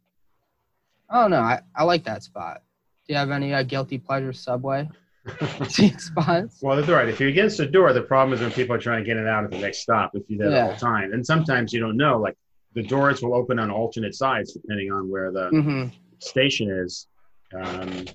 [1.09, 1.41] I don't know.
[1.41, 2.61] I, I like that spot.
[3.07, 4.89] Do you have any uh, guilty pleasure subway
[5.67, 6.59] seat spots?
[6.61, 7.07] well, that's right.
[7.07, 9.27] If you're against the door, the problem is when people are trying to get it
[9.27, 10.11] out at the next stop.
[10.13, 12.19] If you're there all the time, and sometimes you don't know.
[12.19, 12.35] Like
[12.75, 15.85] the doors will open on alternate sides depending on where the hmm
[16.19, 17.07] station is.
[17.55, 18.05] Um,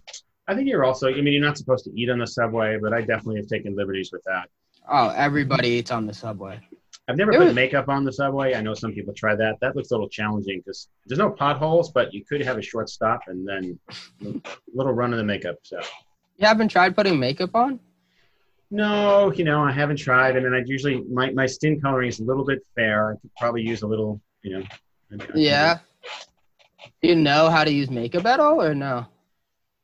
[0.47, 1.09] I think you're also.
[1.09, 3.75] I mean, you're not supposed to eat on the subway, but I definitely have taken
[3.75, 4.49] liberties with that.
[4.91, 6.61] Oh, everybody eats on the subway.
[7.09, 8.55] I've never There put was- makeup on the subway.
[8.55, 9.57] I know some people try that.
[9.61, 12.89] That looks a little challenging because there's no potholes, but you could have a short
[12.89, 13.79] stop and then
[14.25, 14.41] a
[14.75, 15.57] little run of the makeup.
[15.63, 15.79] So
[16.37, 17.81] You haven't tried putting makeup on?
[18.71, 20.37] no, you know, I haven't tried.
[20.37, 23.13] I mean, I usually my, my skin coloring is a little bit fair.
[23.13, 24.65] I could probably use a little, you know.
[25.13, 25.79] I mean, Yeah.
[27.03, 29.07] Do you know how to use makeup at all, or no?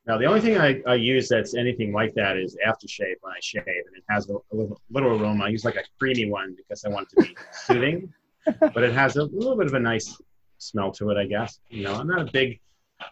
[0.07, 3.39] Now, the only thing I, I use that's anything like that is aftershave when I
[3.41, 5.45] shave, and it has a, a little, little aroma.
[5.45, 8.13] I use like a creamy one because I want it to be soothing,
[8.61, 10.17] but it has a little bit of a nice
[10.59, 11.61] smell to it, I guess.
[11.69, 12.61] You know, I'm not a big.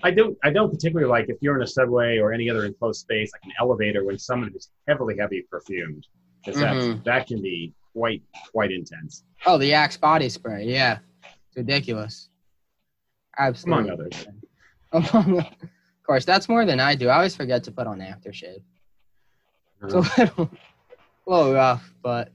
[0.03, 0.37] I don't.
[0.43, 3.43] I don't particularly like if you're in a subway or any other enclosed space, like
[3.45, 6.07] an elevator, when someone is heavily, heavy perfumed,
[6.45, 7.05] because Mhm.
[7.05, 8.23] that can be quite,
[8.53, 10.65] quite intense, Oh, the Axe body spray.
[10.65, 12.29] Yeah, it's ridiculous.
[13.39, 13.91] Absolutely.
[13.91, 14.27] among others.
[14.93, 15.47] Among,
[16.09, 17.09] course, that's more than I do.
[17.09, 18.63] I always forget to put on aftershave.
[19.83, 20.51] It's a little,
[21.27, 22.31] a little rough, but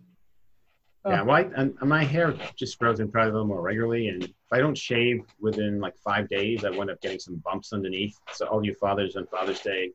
[1.06, 4.32] Yeah, well, I, my hair just grows in probably a little more regularly, and if
[4.52, 8.16] I don't shave within like five days, I wind up getting some bumps underneath.
[8.32, 9.92] So all you fathers on Father's Day,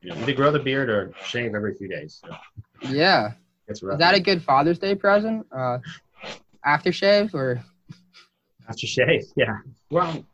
[0.00, 2.20] you know, either grow the beard or shave every few days.
[2.24, 2.34] So
[2.88, 3.32] yeah.
[3.68, 5.46] it's Is that a good Father's Day present?
[5.52, 5.78] Uh,
[6.66, 7.62] aftershave or
[8.68, 9.58] After shave, yeah.
[9.90, 10.24] Well,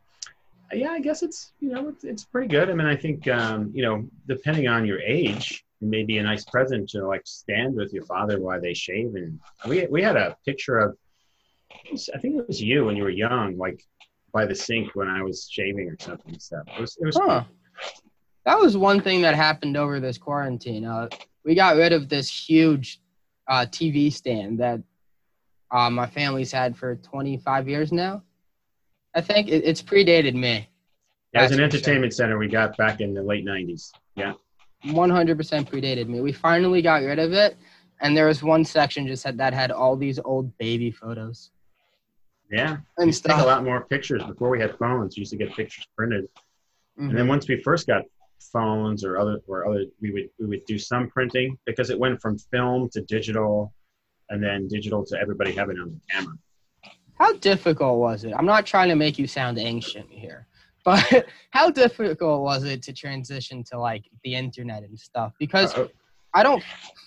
[0.73, 2.69] yeah, I guess it's you know it's, it's pretty good.
[2.69, 6.23] I mean, I think um, you know depending on your age, it may be a
[6.23, 9.15] nice present to like stand with your father while they shave.
[9.15, 10.97] And we we had a picture of
[12.13, 13.83] I think it was you when you were young, like
[14.31, 16.63] by the sink when I was shaving or something stuff.
[16.77, 17.43] It was, it was Huh.
[18.45, 20.85] That was one thing that happened over this quarantine.
[20.85, 21.09] Uh,
[21.43, 23.01] we got rid of this huge
[23.47, 24.81] uh, TV stand that
[25.71, 28.21] uh, my family's had for 25 years now.
[29.15, 30.69] I think it, it's predated me.
[31.33, 31.93] As it an That's for sure.
[31.93, 33.91] entertainment center we got back in the late 90s.
[34.15, 34.33] Yeah.
[34.85, 35.35] 100%
[35.69, 36.21] predated me.
[36.21, 37.57] We finally got rid of it,
[38.01, 41.49] and there was one section just had, that had all these old baby photos
[42.51, 42.77] Yeah.
[42.97, 45.15] We and used to take a lot more pictures before we had phones.
[45.17, 46.27] We used to get pictures printed.
[46.97, 47.29] And then Mhm.
[47.29, 48.03] once we first got
[48.53, 52.21] phones or other or other we would we would do some printing because it went
[52.21, 53.73] from film to digital
[54.29, 56.35] and then digital to everybody having it on the camera.
[57.17, 58.33] How difficult was it?
[58.37, 60.47] I'm not trying to make you sound ancient here,
[60.83, 65.33] but how difficult was it to transition to like the internet and stuff?
[65.39, 65.87] Because Uh,
[66.35, 66.61] I don't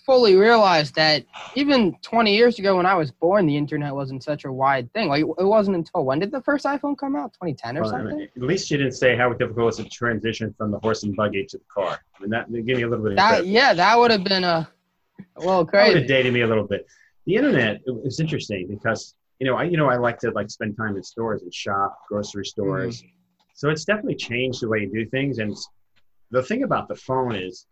[0.06, 1.22] fully realize that
[1.54, 5.08] even 20 years ago when I was born, the internet wasn't such a wide thing.
[5.08, 7.34] Like it wasn't until when did the first iPhone come out?
[7.34, 8.22] 2010 or well, something?
[8.22, 11.14] at least you didn't say how difficult it was to transition from the horse and
[11.14, 12.00] buggy to the car.
[12.16, 14.44] I mean that give me a little bit of That yeah, that would have been
[14.44, 14.66] a,
[15.36, 16.86] well little That would have dated me a little bit.
[17.26, 20.50] The internet it was interesting because you know I you know I like to like
[20.50, 22.98] spend time in stores and shop, grocery stores.
[22.98, 23.08] Mm-hmm.
[23.54, 25.38] So it's definitely changed the way you do things.
[25.38, 25.56] And
[26.30, 27.66] the thing about the phone is,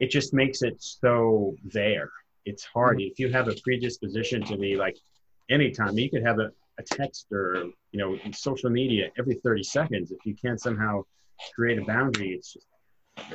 [0.00, 2.10] it just makes it so there.
[2.44, 3.12] It's hard mm-hmm.
[3.12, 4.96] if you have a predisposition to be like
[5.50, 10.10] anytime you could have a, a text or you know social media every 30 seconds.
[10.10, 11.04] If you can't somehow
[11.54, 12.66] create a boundary, it's just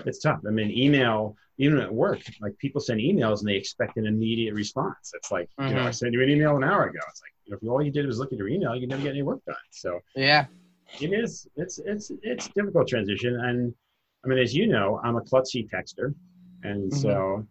[0.05, 0.41] it's tough.
[0.47, 4.53] I mean, email even at work, like people send emails and they expect an immediate
[4.53, 5.11] response.
[5.15, 5.95] It's like, you know, I Mhm.
[5.95, 6.99] sent you an email an hour ago.
[7.09, 9.01] It's like, you know, if all you did was look at your email, you'd never
[9.01, 9.55] get any work done.
[9.71, 10.45] So Yeah.
[11.01, 13.39] it is, it's, it's, it's difficult transition.
[13.39, 13.73] And
[14.23, 16.13] I mean, as you know, I'm a klutzy texter.
[16.63, 16.95] And Mhm.
[16.95, 17.47] so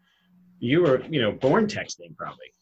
[0.61, 2.53] you were, you know, born texting probably.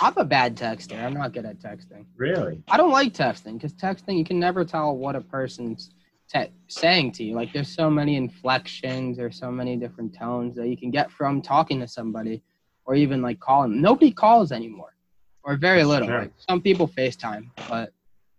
[0.00, 0.98] I'm a bad texter.
[1.02, 2.06] I'm not good at texting.
[2.16, 2.62] really?
[2.68, 5.90] I don't like texting because texting you can never tell what a person's
[6.32, 7.34] te- saying to you.
[7.34, 11.42] Like there's so many inflections, there's so many different tones that you can get from
[11.42, 12.42] talking to somebody,
[12.84, 13.80] or even like calling.
[13.80, 14.94] Nobody calls anymore,
[15.42, 16.08] or very little.
[16.08, 16.20] Sure.
[16.22, 17.92] Like some people FaceTime, but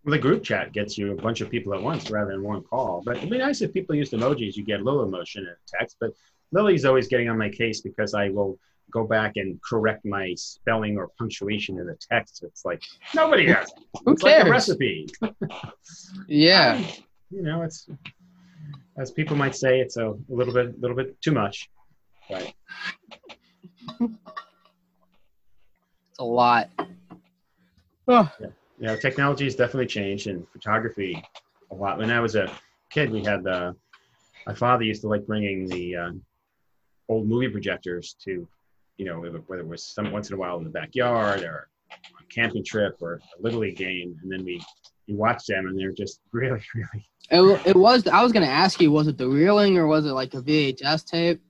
[0.04, 2.62] Well, the group chat gets you a bunch of people at once rather than one
[2.64, 3.02] call.
[3.06, 4.56] But it'd be nice if people used emojis.
[4.56, 5.98] You get a little emotion in a text.
[6.00, 6.12] But
[6.52, 8.58] Lily's always getting on my case because I will
[8.92, 12.44] go back and correct my spelling or punctuation in the text.
[12.44, 12.82] It's like
[13.16, 13.72] nobody has.
[14.06, 14.48] who It's like cares?
[14.48, 15.08] a recipe.
[16.28, 16.82] yeah,
[17.32, 17.88] You know, it's
[18.98, 21.70] as people might say, it's a, little bit, little bit too much.
[22.30, 22.54] Right.
[24.00, 24.20] it's
[26.20, 26.70] a lot.
[28.08, 31.24] Oh, you know, technology has definitely changed in photography
[31.72, 31.98] a lot.
[31.98, 32.52] When I was a
[32.90, 33.76] kid, we had the
[34.46, 36.12] my father used to like bringing the uh,
[37.10, 38.48] old movie projectors to,
[38.98, 42.24] you know, whether it was some once in a while in the backyard or a
[42.34, 44.62] camping trip or a little league game, and then we
[45.12, 47.08] we watched them, and they're just really, really.
[47.30, 48.08] it, it was.
[48.08, 51.06] I was gonna ask you, was it the reeling or was it like a VHS
[51.06, 51.42] tape?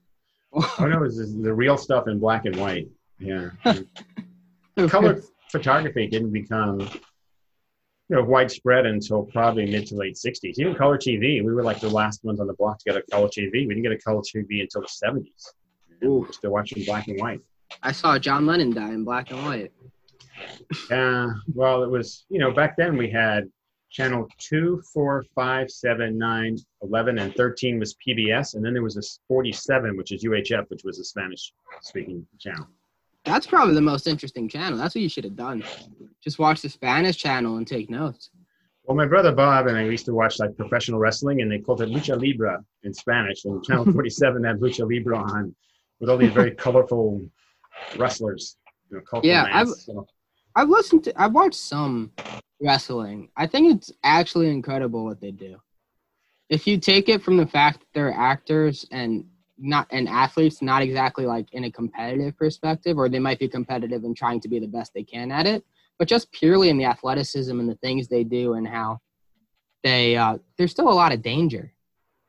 [0.54, 2.88] Oh no, it was the real stuff in black and white.
[3.18, 3.50] Yeah,
[4.88, 10.96] color photography didn't become you know widespread until probably mid to late 60s even color
[10.96, 13.52] tv we were like the last ones on the block to get a color tv
[13.52, 15.26] we didn't get a color tv until the 70s
[16.00, 16.20] we Ooh.
[16.20, 17.40] were still watching black and white
[17.82, 19.72] I saw John Lennon die in black and white.
[20.90, 23.48] Uh, well it was you know back then we had
[23.90, 28.94] channel 2 4 5 7 9 11 and 13 was pbs and then there was
[28.94, 32.66] this 47 which is uhf which was a spanish speaking channel
[33.24, 34.78] That's probably the most interesting channel.
[34.78, 35.62] That's what you should have done.
[36.22, 38.30] Just watch the Spanish channel and take notes.
[38.84, 41.82] Well, my brother Bob and I used to watch like professional wrestling, and they called
[41.82, 43.44] it lucha libre in Spanish.
[43.44, 45.54] And Channel 47 had lucha libre on
[46.00, 47.22] with all these very colorful
[47.96, 48.56] wrestlers.
[48.90, 49.68] You know, colorful Yeah, I've-.
[49.68, 50.06] So,
[50.54, 52.12] I've listened to, I've watched some
[52.60, 53.30] wrestling.
[53.36, 55.56] I think it's actually incredible what they do.
[56.48, 59.24] If you take it from the fact that they're actors and
[59.58, 64.04] not and athletes, not exactly like in a competitive perspective, or they might be competitive
[64.04, 65.64] and trying to be the best they can at it,
[65.98, 69.00] but just purely in the athleticism and the things they do and how
[69.82, 71.72] they uh, there's still a lot of danger,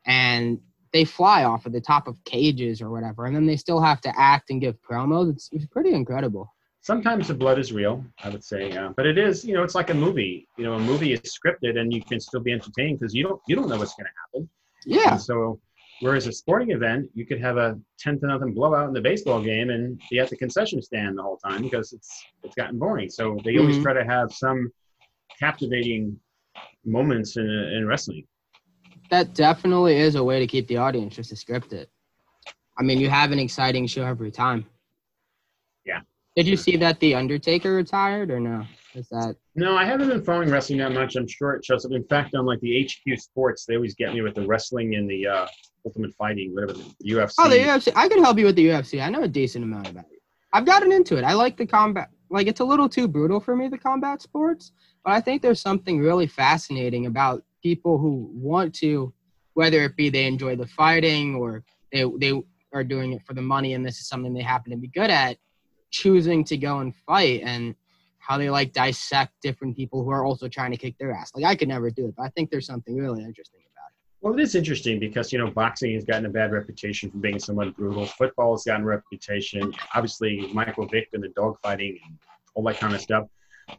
[0.06, 0.60] and
[0.92, 4.00] they fly off of the top of cages or whatever, and then they still have
[4.02, 5.30] to act and give promos.
[5.30, 6.53] It's, it's pretty incredible.
[6.84, 9.44] Sometimes the blood is real, I would say, uh, but it is.
[9.44, 10.46] You know, it's like a movie.
[10.58, 13.40] You know, a movie is scripted, and you can still be entertained because you don't
[13.48, 14.48] you don't know what's going to happen.
[14.84, 15.12] Yeah.
[15.12, 15.58] And so,
[16.00, 19.40] whereas a sporting event, you could have a ten to nothing blowout in the baseball
[19.40, 22.10] game and be at the concession stand the whole time because it's
[22.44, 23.08] it's gotten boring.
[23.10, 23.82] So they always Mhm.
[23.82, 24.70] try to have some
[25.40, 26.20] captivating
[26.84, 28.26] moments in in wrestling.
[29.10, 31.88] that definitely is a way to keep the audience just to script it.
[32.78, 34.66] I mean, you have an exciting show every time.
[36.36, 38.64] Did you see that the Undertaker retired or no?
[38.94, 41.16] Is that No, I haven't been following wrestling that much.
[41.16, 41.92] I'm sure it shows up.
[41.92, 45.08] In fact, on like the HQ Sports, they always get me with the wrestling and
[45.08, 45.46] the uh,
[45.84, 47.34] Ultimate Fighting, whatever the UFC.
[47.38, 47.92] Oh, the UFC.
[47.94, 49.02] I could help you with the UFC.
[49.02, 50.22] I know a decent amount about it.
[50.52, 51.24] I've gotten into it.
[51.24, 52.10] I like the combat.
[52.30, 54.72] Like it's a little too brutal for me, the combat sports.
[55.04, 59.12] But I think there's something really fascinating about people who want to,
[59.54, 62.40] whether it be they enjoy the fighting or they they
[62.72, 65.10] are doing it for the money and this is something they happen to be good
[65.10, 65.36] at,
[65.98, 67.72] choosing to go and fight and
[68.18, 71.30] how they like dissect different people who are also trying to kick their ass.
[71.36, 73.96] Like I could never do it, but I think there's something really interesting about it.
[74.20, 77.38] Well, it is interesting because you know boxing has gotten a bad reputation for being
[77.38, 78.06] somewhat brutal.
[78.06, 82.18] Football has gotten a reputation, obviously Michael Vick and the dog fighting and
[82.54, 83.28] all that kind of stuff.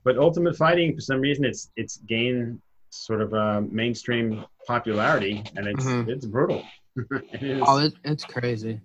[0.06, 2.62] But Ultimate Fighting, for some reason, it's it's gained
[2.92, 6.08] sort of a mainstream popularity, and it's Mhm.
[6.08, 6.64] it's brutal.
[7.12, 7.64] it is.
[7.68, 8.80] Oh, it, it's crazy.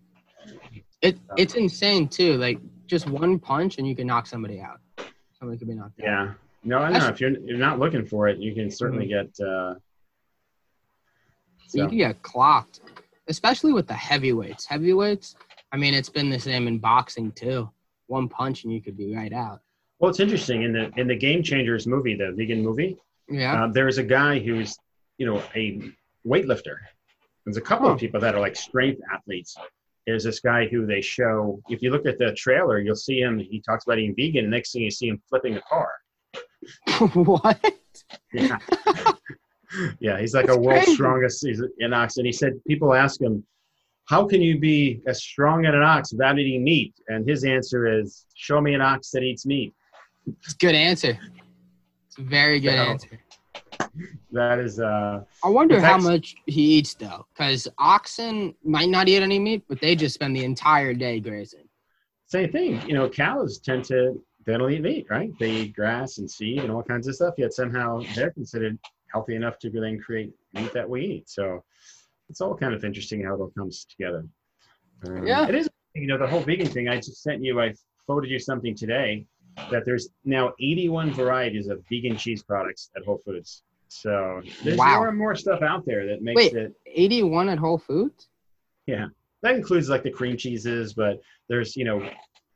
[1.01, 2.37] It it's insane too.
[2.37, 2.59] Like
[2.91, 4.81] just one punch and you can knock somebody out.
[5.39, 6.05] Somebody could be knocked out.
[6.05, 6.33] yeah.
[6.65, 6.93] No, I know.
[6.95, 9.29] That's- If you're you're not looking for it, you can certainly get.
[9.41, 9.77] Uh,
[11.69, 12.81] So you can get clocked,
[13.29, 14.67] especially with the heavyweights.
[14.67, 15.37] Heavyweights.
[15.73, 17.71] I mean, it's been the same in boxing too.
[18.09, 19.61] One punch and you could be right out.
[20.01, 22.99] well, it's interesting in the in the Game Changers movie, the vegan movie.
[23.29, 23.65] Yeah.
[23.65, 24.77] Uh, there's a guy who's,
[25.19, 25.65] you know, a
[26.27, 26.77] weightlifter.
[27.45, 27.95] There's a couple Huh.
[27.95, 29.57] of people that are like strength athletes.
[30.11, 31.63] There's this guy who they show.
[31.69, 33.39] If you look at the trailer, you'll see him.
[33.39, 34.43] He talks about eating vegan.
[34.47, 35.89] And next thing you see him flipping a car.
[37.15, 37.65] what?
[38.33, 38.59] Yeah,
[40.01, 40.19] yeah.
[40.21, 40.95] He's like That's a world's crazy.
[40.97, 41.47] strongest.
[41.47, 43.45] He's an ox, and he said people ask him,
[44.07, 47.87] "How can you be as strong as an ox without eating meat?" And his answer
[48.01, 49.73] is, "Show me an ox that eats meat."
[50.43, 51.17] It's a good answer.
[52.09, 53.21] It's a very good So- answer.
[54.33, 54.79] That is.
[54.81, 59.65] uh I wonder how much he eats though, because oxen might not eat any meat,
[59.69, 61.69] but they just spend the entire day grazing.
[62.27, 62.81] same thing.
[62.87, 65.31] You know, cows tend to they don't eat meat, right?
[65.39, 67.35] They eat grass and seed and all kinds of stuff.
[67.37, 68.79] Yet somehow they're considered
[69.13, 71.29] healthy enough to then create meat that we eat.
[71.29, 71.63] So
[72.29, 74.25] it's all kind of interesting how it all comes together.
[75.05, 75.49] Um, Yeah.
[75.49, 75.69] it is.
[75.95, 76.89] You know, the whole vegan thing.
[76.89, 77.61] I just sent you.
[77.61, 77.75] I
[78.07, 79.27] forwarded you something today
[79.71, 83.65] that there's now 81 varieties of vegan cheese products at Whole Foods.
[84.01, 84.99] So there's Wow.
[84.99, 86.53] more and more stuff out there that makes Wait.
[86.55, 88.29] it 81 at Whole Foods?
[88.87, 89.09] Yeah,
[89.43, 92.09] that includes like the cream cheeses, but there's you know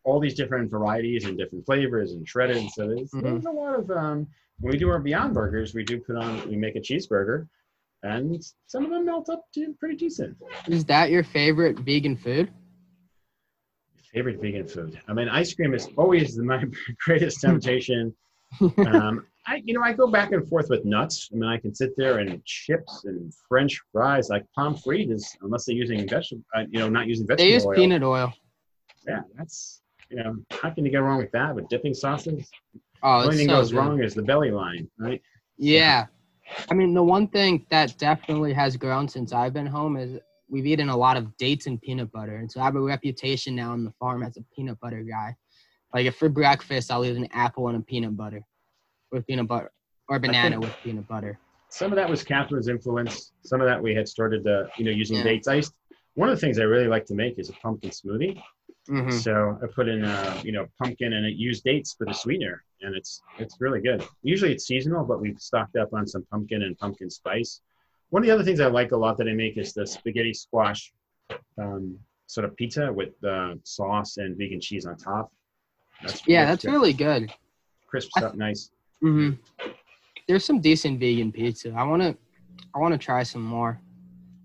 [0.04, 2.70] all these different varieties and different flavors and shredded.
[2.70, 3.22] So there's, Mhm.
[3.22, 4.28] there's a lot of um,
[4.60, 7.48] when we do our Beyond Burgers, we do put on we make a cheeseburger,
[8.04, 10.36] and some of them melt up to pretty decent.
[10.68, 12.52] Is that your favorite vegan food?
[14.12, 15.00] Favorite vegan food?
[15.08, 16.64] I mean, ice cream is always the, my
[17.04, 18.14] greatest temptation.
[18.86, 21.28] um, I you know I go back and forth with nuts.
[21.32, 25.36] I mean, I can sit there and chips and French fries like pommes frites, is
[25.42, 27.74] unless they're using vegetable, uh, you know, not using vegetable They use oil.
[27.74, 28.32] peanut oil.
[29.06, 31.54] yeah, that's you know, how can you go wrong with that?
[31.54, 32.50] With dipping sauces,
[33.02, 33.78] Oh, the only thing so goes good.
[33.78, 35.20] wrong is the belly line, right?
[35.58, 36.06] Yeah.
[36.70, 40.18] I mean, the one thing that definitely has grown since I've been home is
[40.48, 42.36] we've eaten a lot of dates and peanut butter.
[42.36, 45.34] And so I have a reputation now on the farm as a peanut butter guy.
[45.94, 48.42] Like if for breakfast, I'll eat an apple and a peanut butter
[49.14, 49.70] with peanut butter
[50.08, 51.38] or banana with peanut butter.
[51.70, 53.32] Some of that was Catherine's influence.
[53.44, 55.22] Some of that we had started, uh, you know, using Yeah.
[55.24, 55.48] dates.
[55.48, 55.72] iced.
[56.16, 58.40] one of the things I really like to make is a pumpkin smoothie.
[58.86, 62.12] hmm So I put in, a, you know, pumpkin and it used dates for the
[62.12, 64.00] sweetener, and it's it's really good.
[64.22, 67.62] Usually it's seasonal, but we've stocked up on some pumpkin and pumpkin spice.
[68.10, 70.32] One of the other things I like a lot that I make is the spaghetti
[70.34, 70.92] squash
[71.58, 75.32] um, sort of pizza with uh, sauce and vegan cheese on top.
[76.02, 76.70] That's, Yeah, that's good.
[76.70, 77.32] really good.
[77.88, 78.70] crisps up nice.
[79.04, 79.30] Hmm
[80.26, 81.74] There's some decent vegan pizza.
[81.76, 82.16] I wanna,
[82.74, 83.78] I wanna try some more.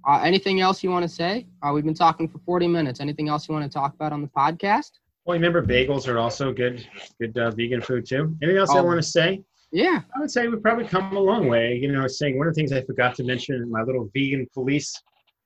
[0.05, 1.45] Uh, anything else you want to say?
[1.63, 2.99] Uh, we've been talking for 40 minutes.
[2.99, 4.91] Anything else you want to talk about on the podcast?
[5.23, 6.85] Well, remember bagels are also good,
[7.21, 8.35] good uh, vegan food too.
[8.41, 8.83] Anything else I Oh.
[8.83, 9.41] want to say?
[9.71, 10.01] Yeah.
[10.15, 11.75] I would say we've probably come a long way.
[11.81, 14.45] You know, saying one of the things I forgot to mention in my little vegan
[14.53, 14.93] police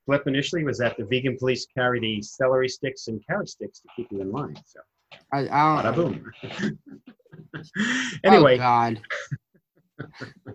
[0.06, 3.88] flip initially was that the vegan police carry the celery sticks and carrot sticks to
[3.94, 4.56] keep you in line.
[4.66, 4.80] So,
[5.32, 5.94] I, I don't.
[5.94, 6.32] boom.
[7.78, 9.00] Oh, anyway, God.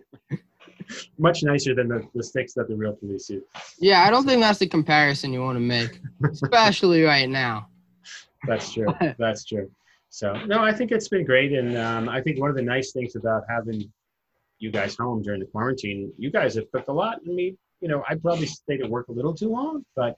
[1.18, 3.44] much nicer than the, the sticks that the real police use.
[3.80, 6.00] Yeah, I don't think that's the comparison you want to make,
[6.32, 7.68] especially right now.
[8.48, 8.88] That's true.
[9.20, 9.70] That's true.
[10.10, 12.94] So no, I think it's been great, and um, I think one of the nice
[12.94, 13.92] things about having
[14.58, 17.20] you guys home during the quarantine, you guys have cooked a lot.
[17.28, 20.18] I mean, you know, I probably stayed at work a little too long, but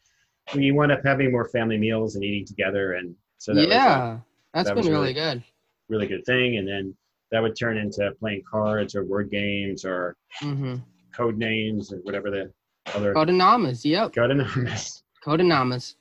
[0.56, 3.70] we wound up having more family meals and eating together, and so that was a
[3.70, 4.18] yeah,
[4.54, 5.44] that's that been was really- good.
[5.92, 6.58] Really good thing.
[6.58, 6.96] And then
[7.32, 10.76] that would turn into playing cards or word games or Mm-hmm.
[11.14, 12.52] code names or whatever the
[12.96, 14.14] other Codenamas, yep.
[14.14, 15.04] code names.
[15.24, 15.96] Codenamas.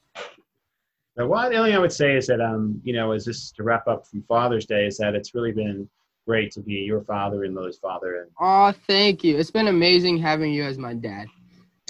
[1.17, 3.51] The one the only thing I would say is that um, you know, is this
[3.53, 5.89] to wrap up from Father's Day is that it's really been
[6.27, 8.23] great to be your father and Lily's father.
[8.23, 9.37] And Oh, thank you.
[9.37, 11.27] It's been amazing having you as my dad.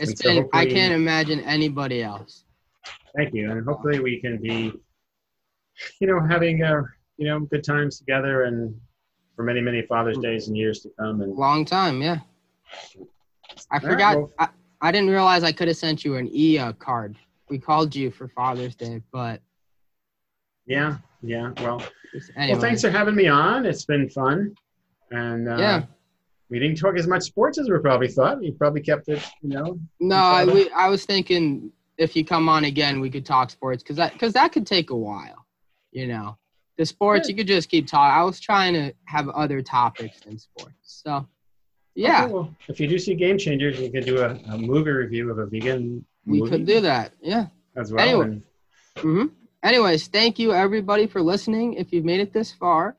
[0.01, 2.45] It's And so been I can't imagine anybody else.
[3.15, 4.73] thank you, and hopefully we can be,
[6.01, 6.83] you know, having uh,
[7.21, 8.75] you know good times together and
[9.37, 11.21] for many many Father's Days and years to come.
[11.21, 12.19] And Long time, yeah.
[13.71, 14.17] I All right, forgot.
[14.17, 14.49] well- I,
[14.81, 17.17] I didn't realize I could have sent you an e uh, card.
[17.51, 19.43] We called you for Father's Day, but
[20.67, 21.53] yeah, yeah.
[21.59, 21.83] Well,
[22.37, 22.53] anyway.
[22.55, 23.67] well, thanks for having me on.
[23.67, 24.55] It's been fun,
[25.11, 25.83] and uh, Yeah.
[26.49, 28.41] we didn't talk as much sports as we probably thought.
[28.41, 29.79] We probably kept it, you know.
[30.01, 33.83] No, I, we, I was thinking if you come on again, we could talk sports
[33.83, 35.45] because that because that could take a while.
[35.93, 36.39] You know,
[36.79, 38.19] the sports you could just keep talking.
[38.19, 40.75] I was trying to have other topics than sports.
[40.83, 41.27] So,
[41.95, 44.91] yeah, Okay, well, if you do see Game Changers, you could do a, a movie
[44.91, 46.05] review of a vegan.
[46.27, 47.13] we could do that.
[47.21, 47.47] Yeah.
[47.77, 48.07] as well.
[48.09, 48.25] Anyway.
[48.27, 48.43] and-
[48.99, 49.27] hmm
[49.63, 51.75] Anyways, thank you everybody for listening.
[51.75, 52.97] If you've made it this far,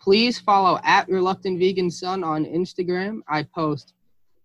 [0.00, 3.22] please follow at Reluctant Vegan Son on Instagram.
[3.28, 3.94] I post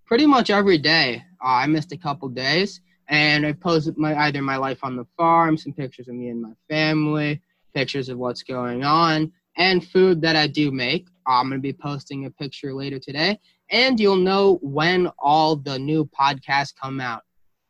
[0.07, 1.23] pretty much every day.
[1.43, 5.05] Uh, I missed a couple days, and I post my either my life on the
[5.17, 7.41] farm, some pictures of me and my family,
[7.73, 11.07] pictures of what's going on, and food that I do make.
[11.27, 16.05] I'm gonna be posting a picture later today, and you'll know when all the new
[16.05, 17.23] podcasts come out.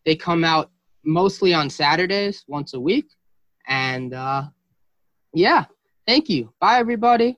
[0.06, 0.72] They come out
[1.04, 3.08] mostly on Saturdays, once a week.
[3.68, 4.44] And uh,
[5.34, 5.66] yeah,
[6.08, 6.54] thank you.
[6.60, 7.38] Bye, everybody.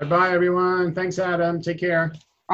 [0.00, 0.94] Bye bye, everyone.
[0.94, 1.60] Thanks, Adam.
[1.62, 2.12] Take care.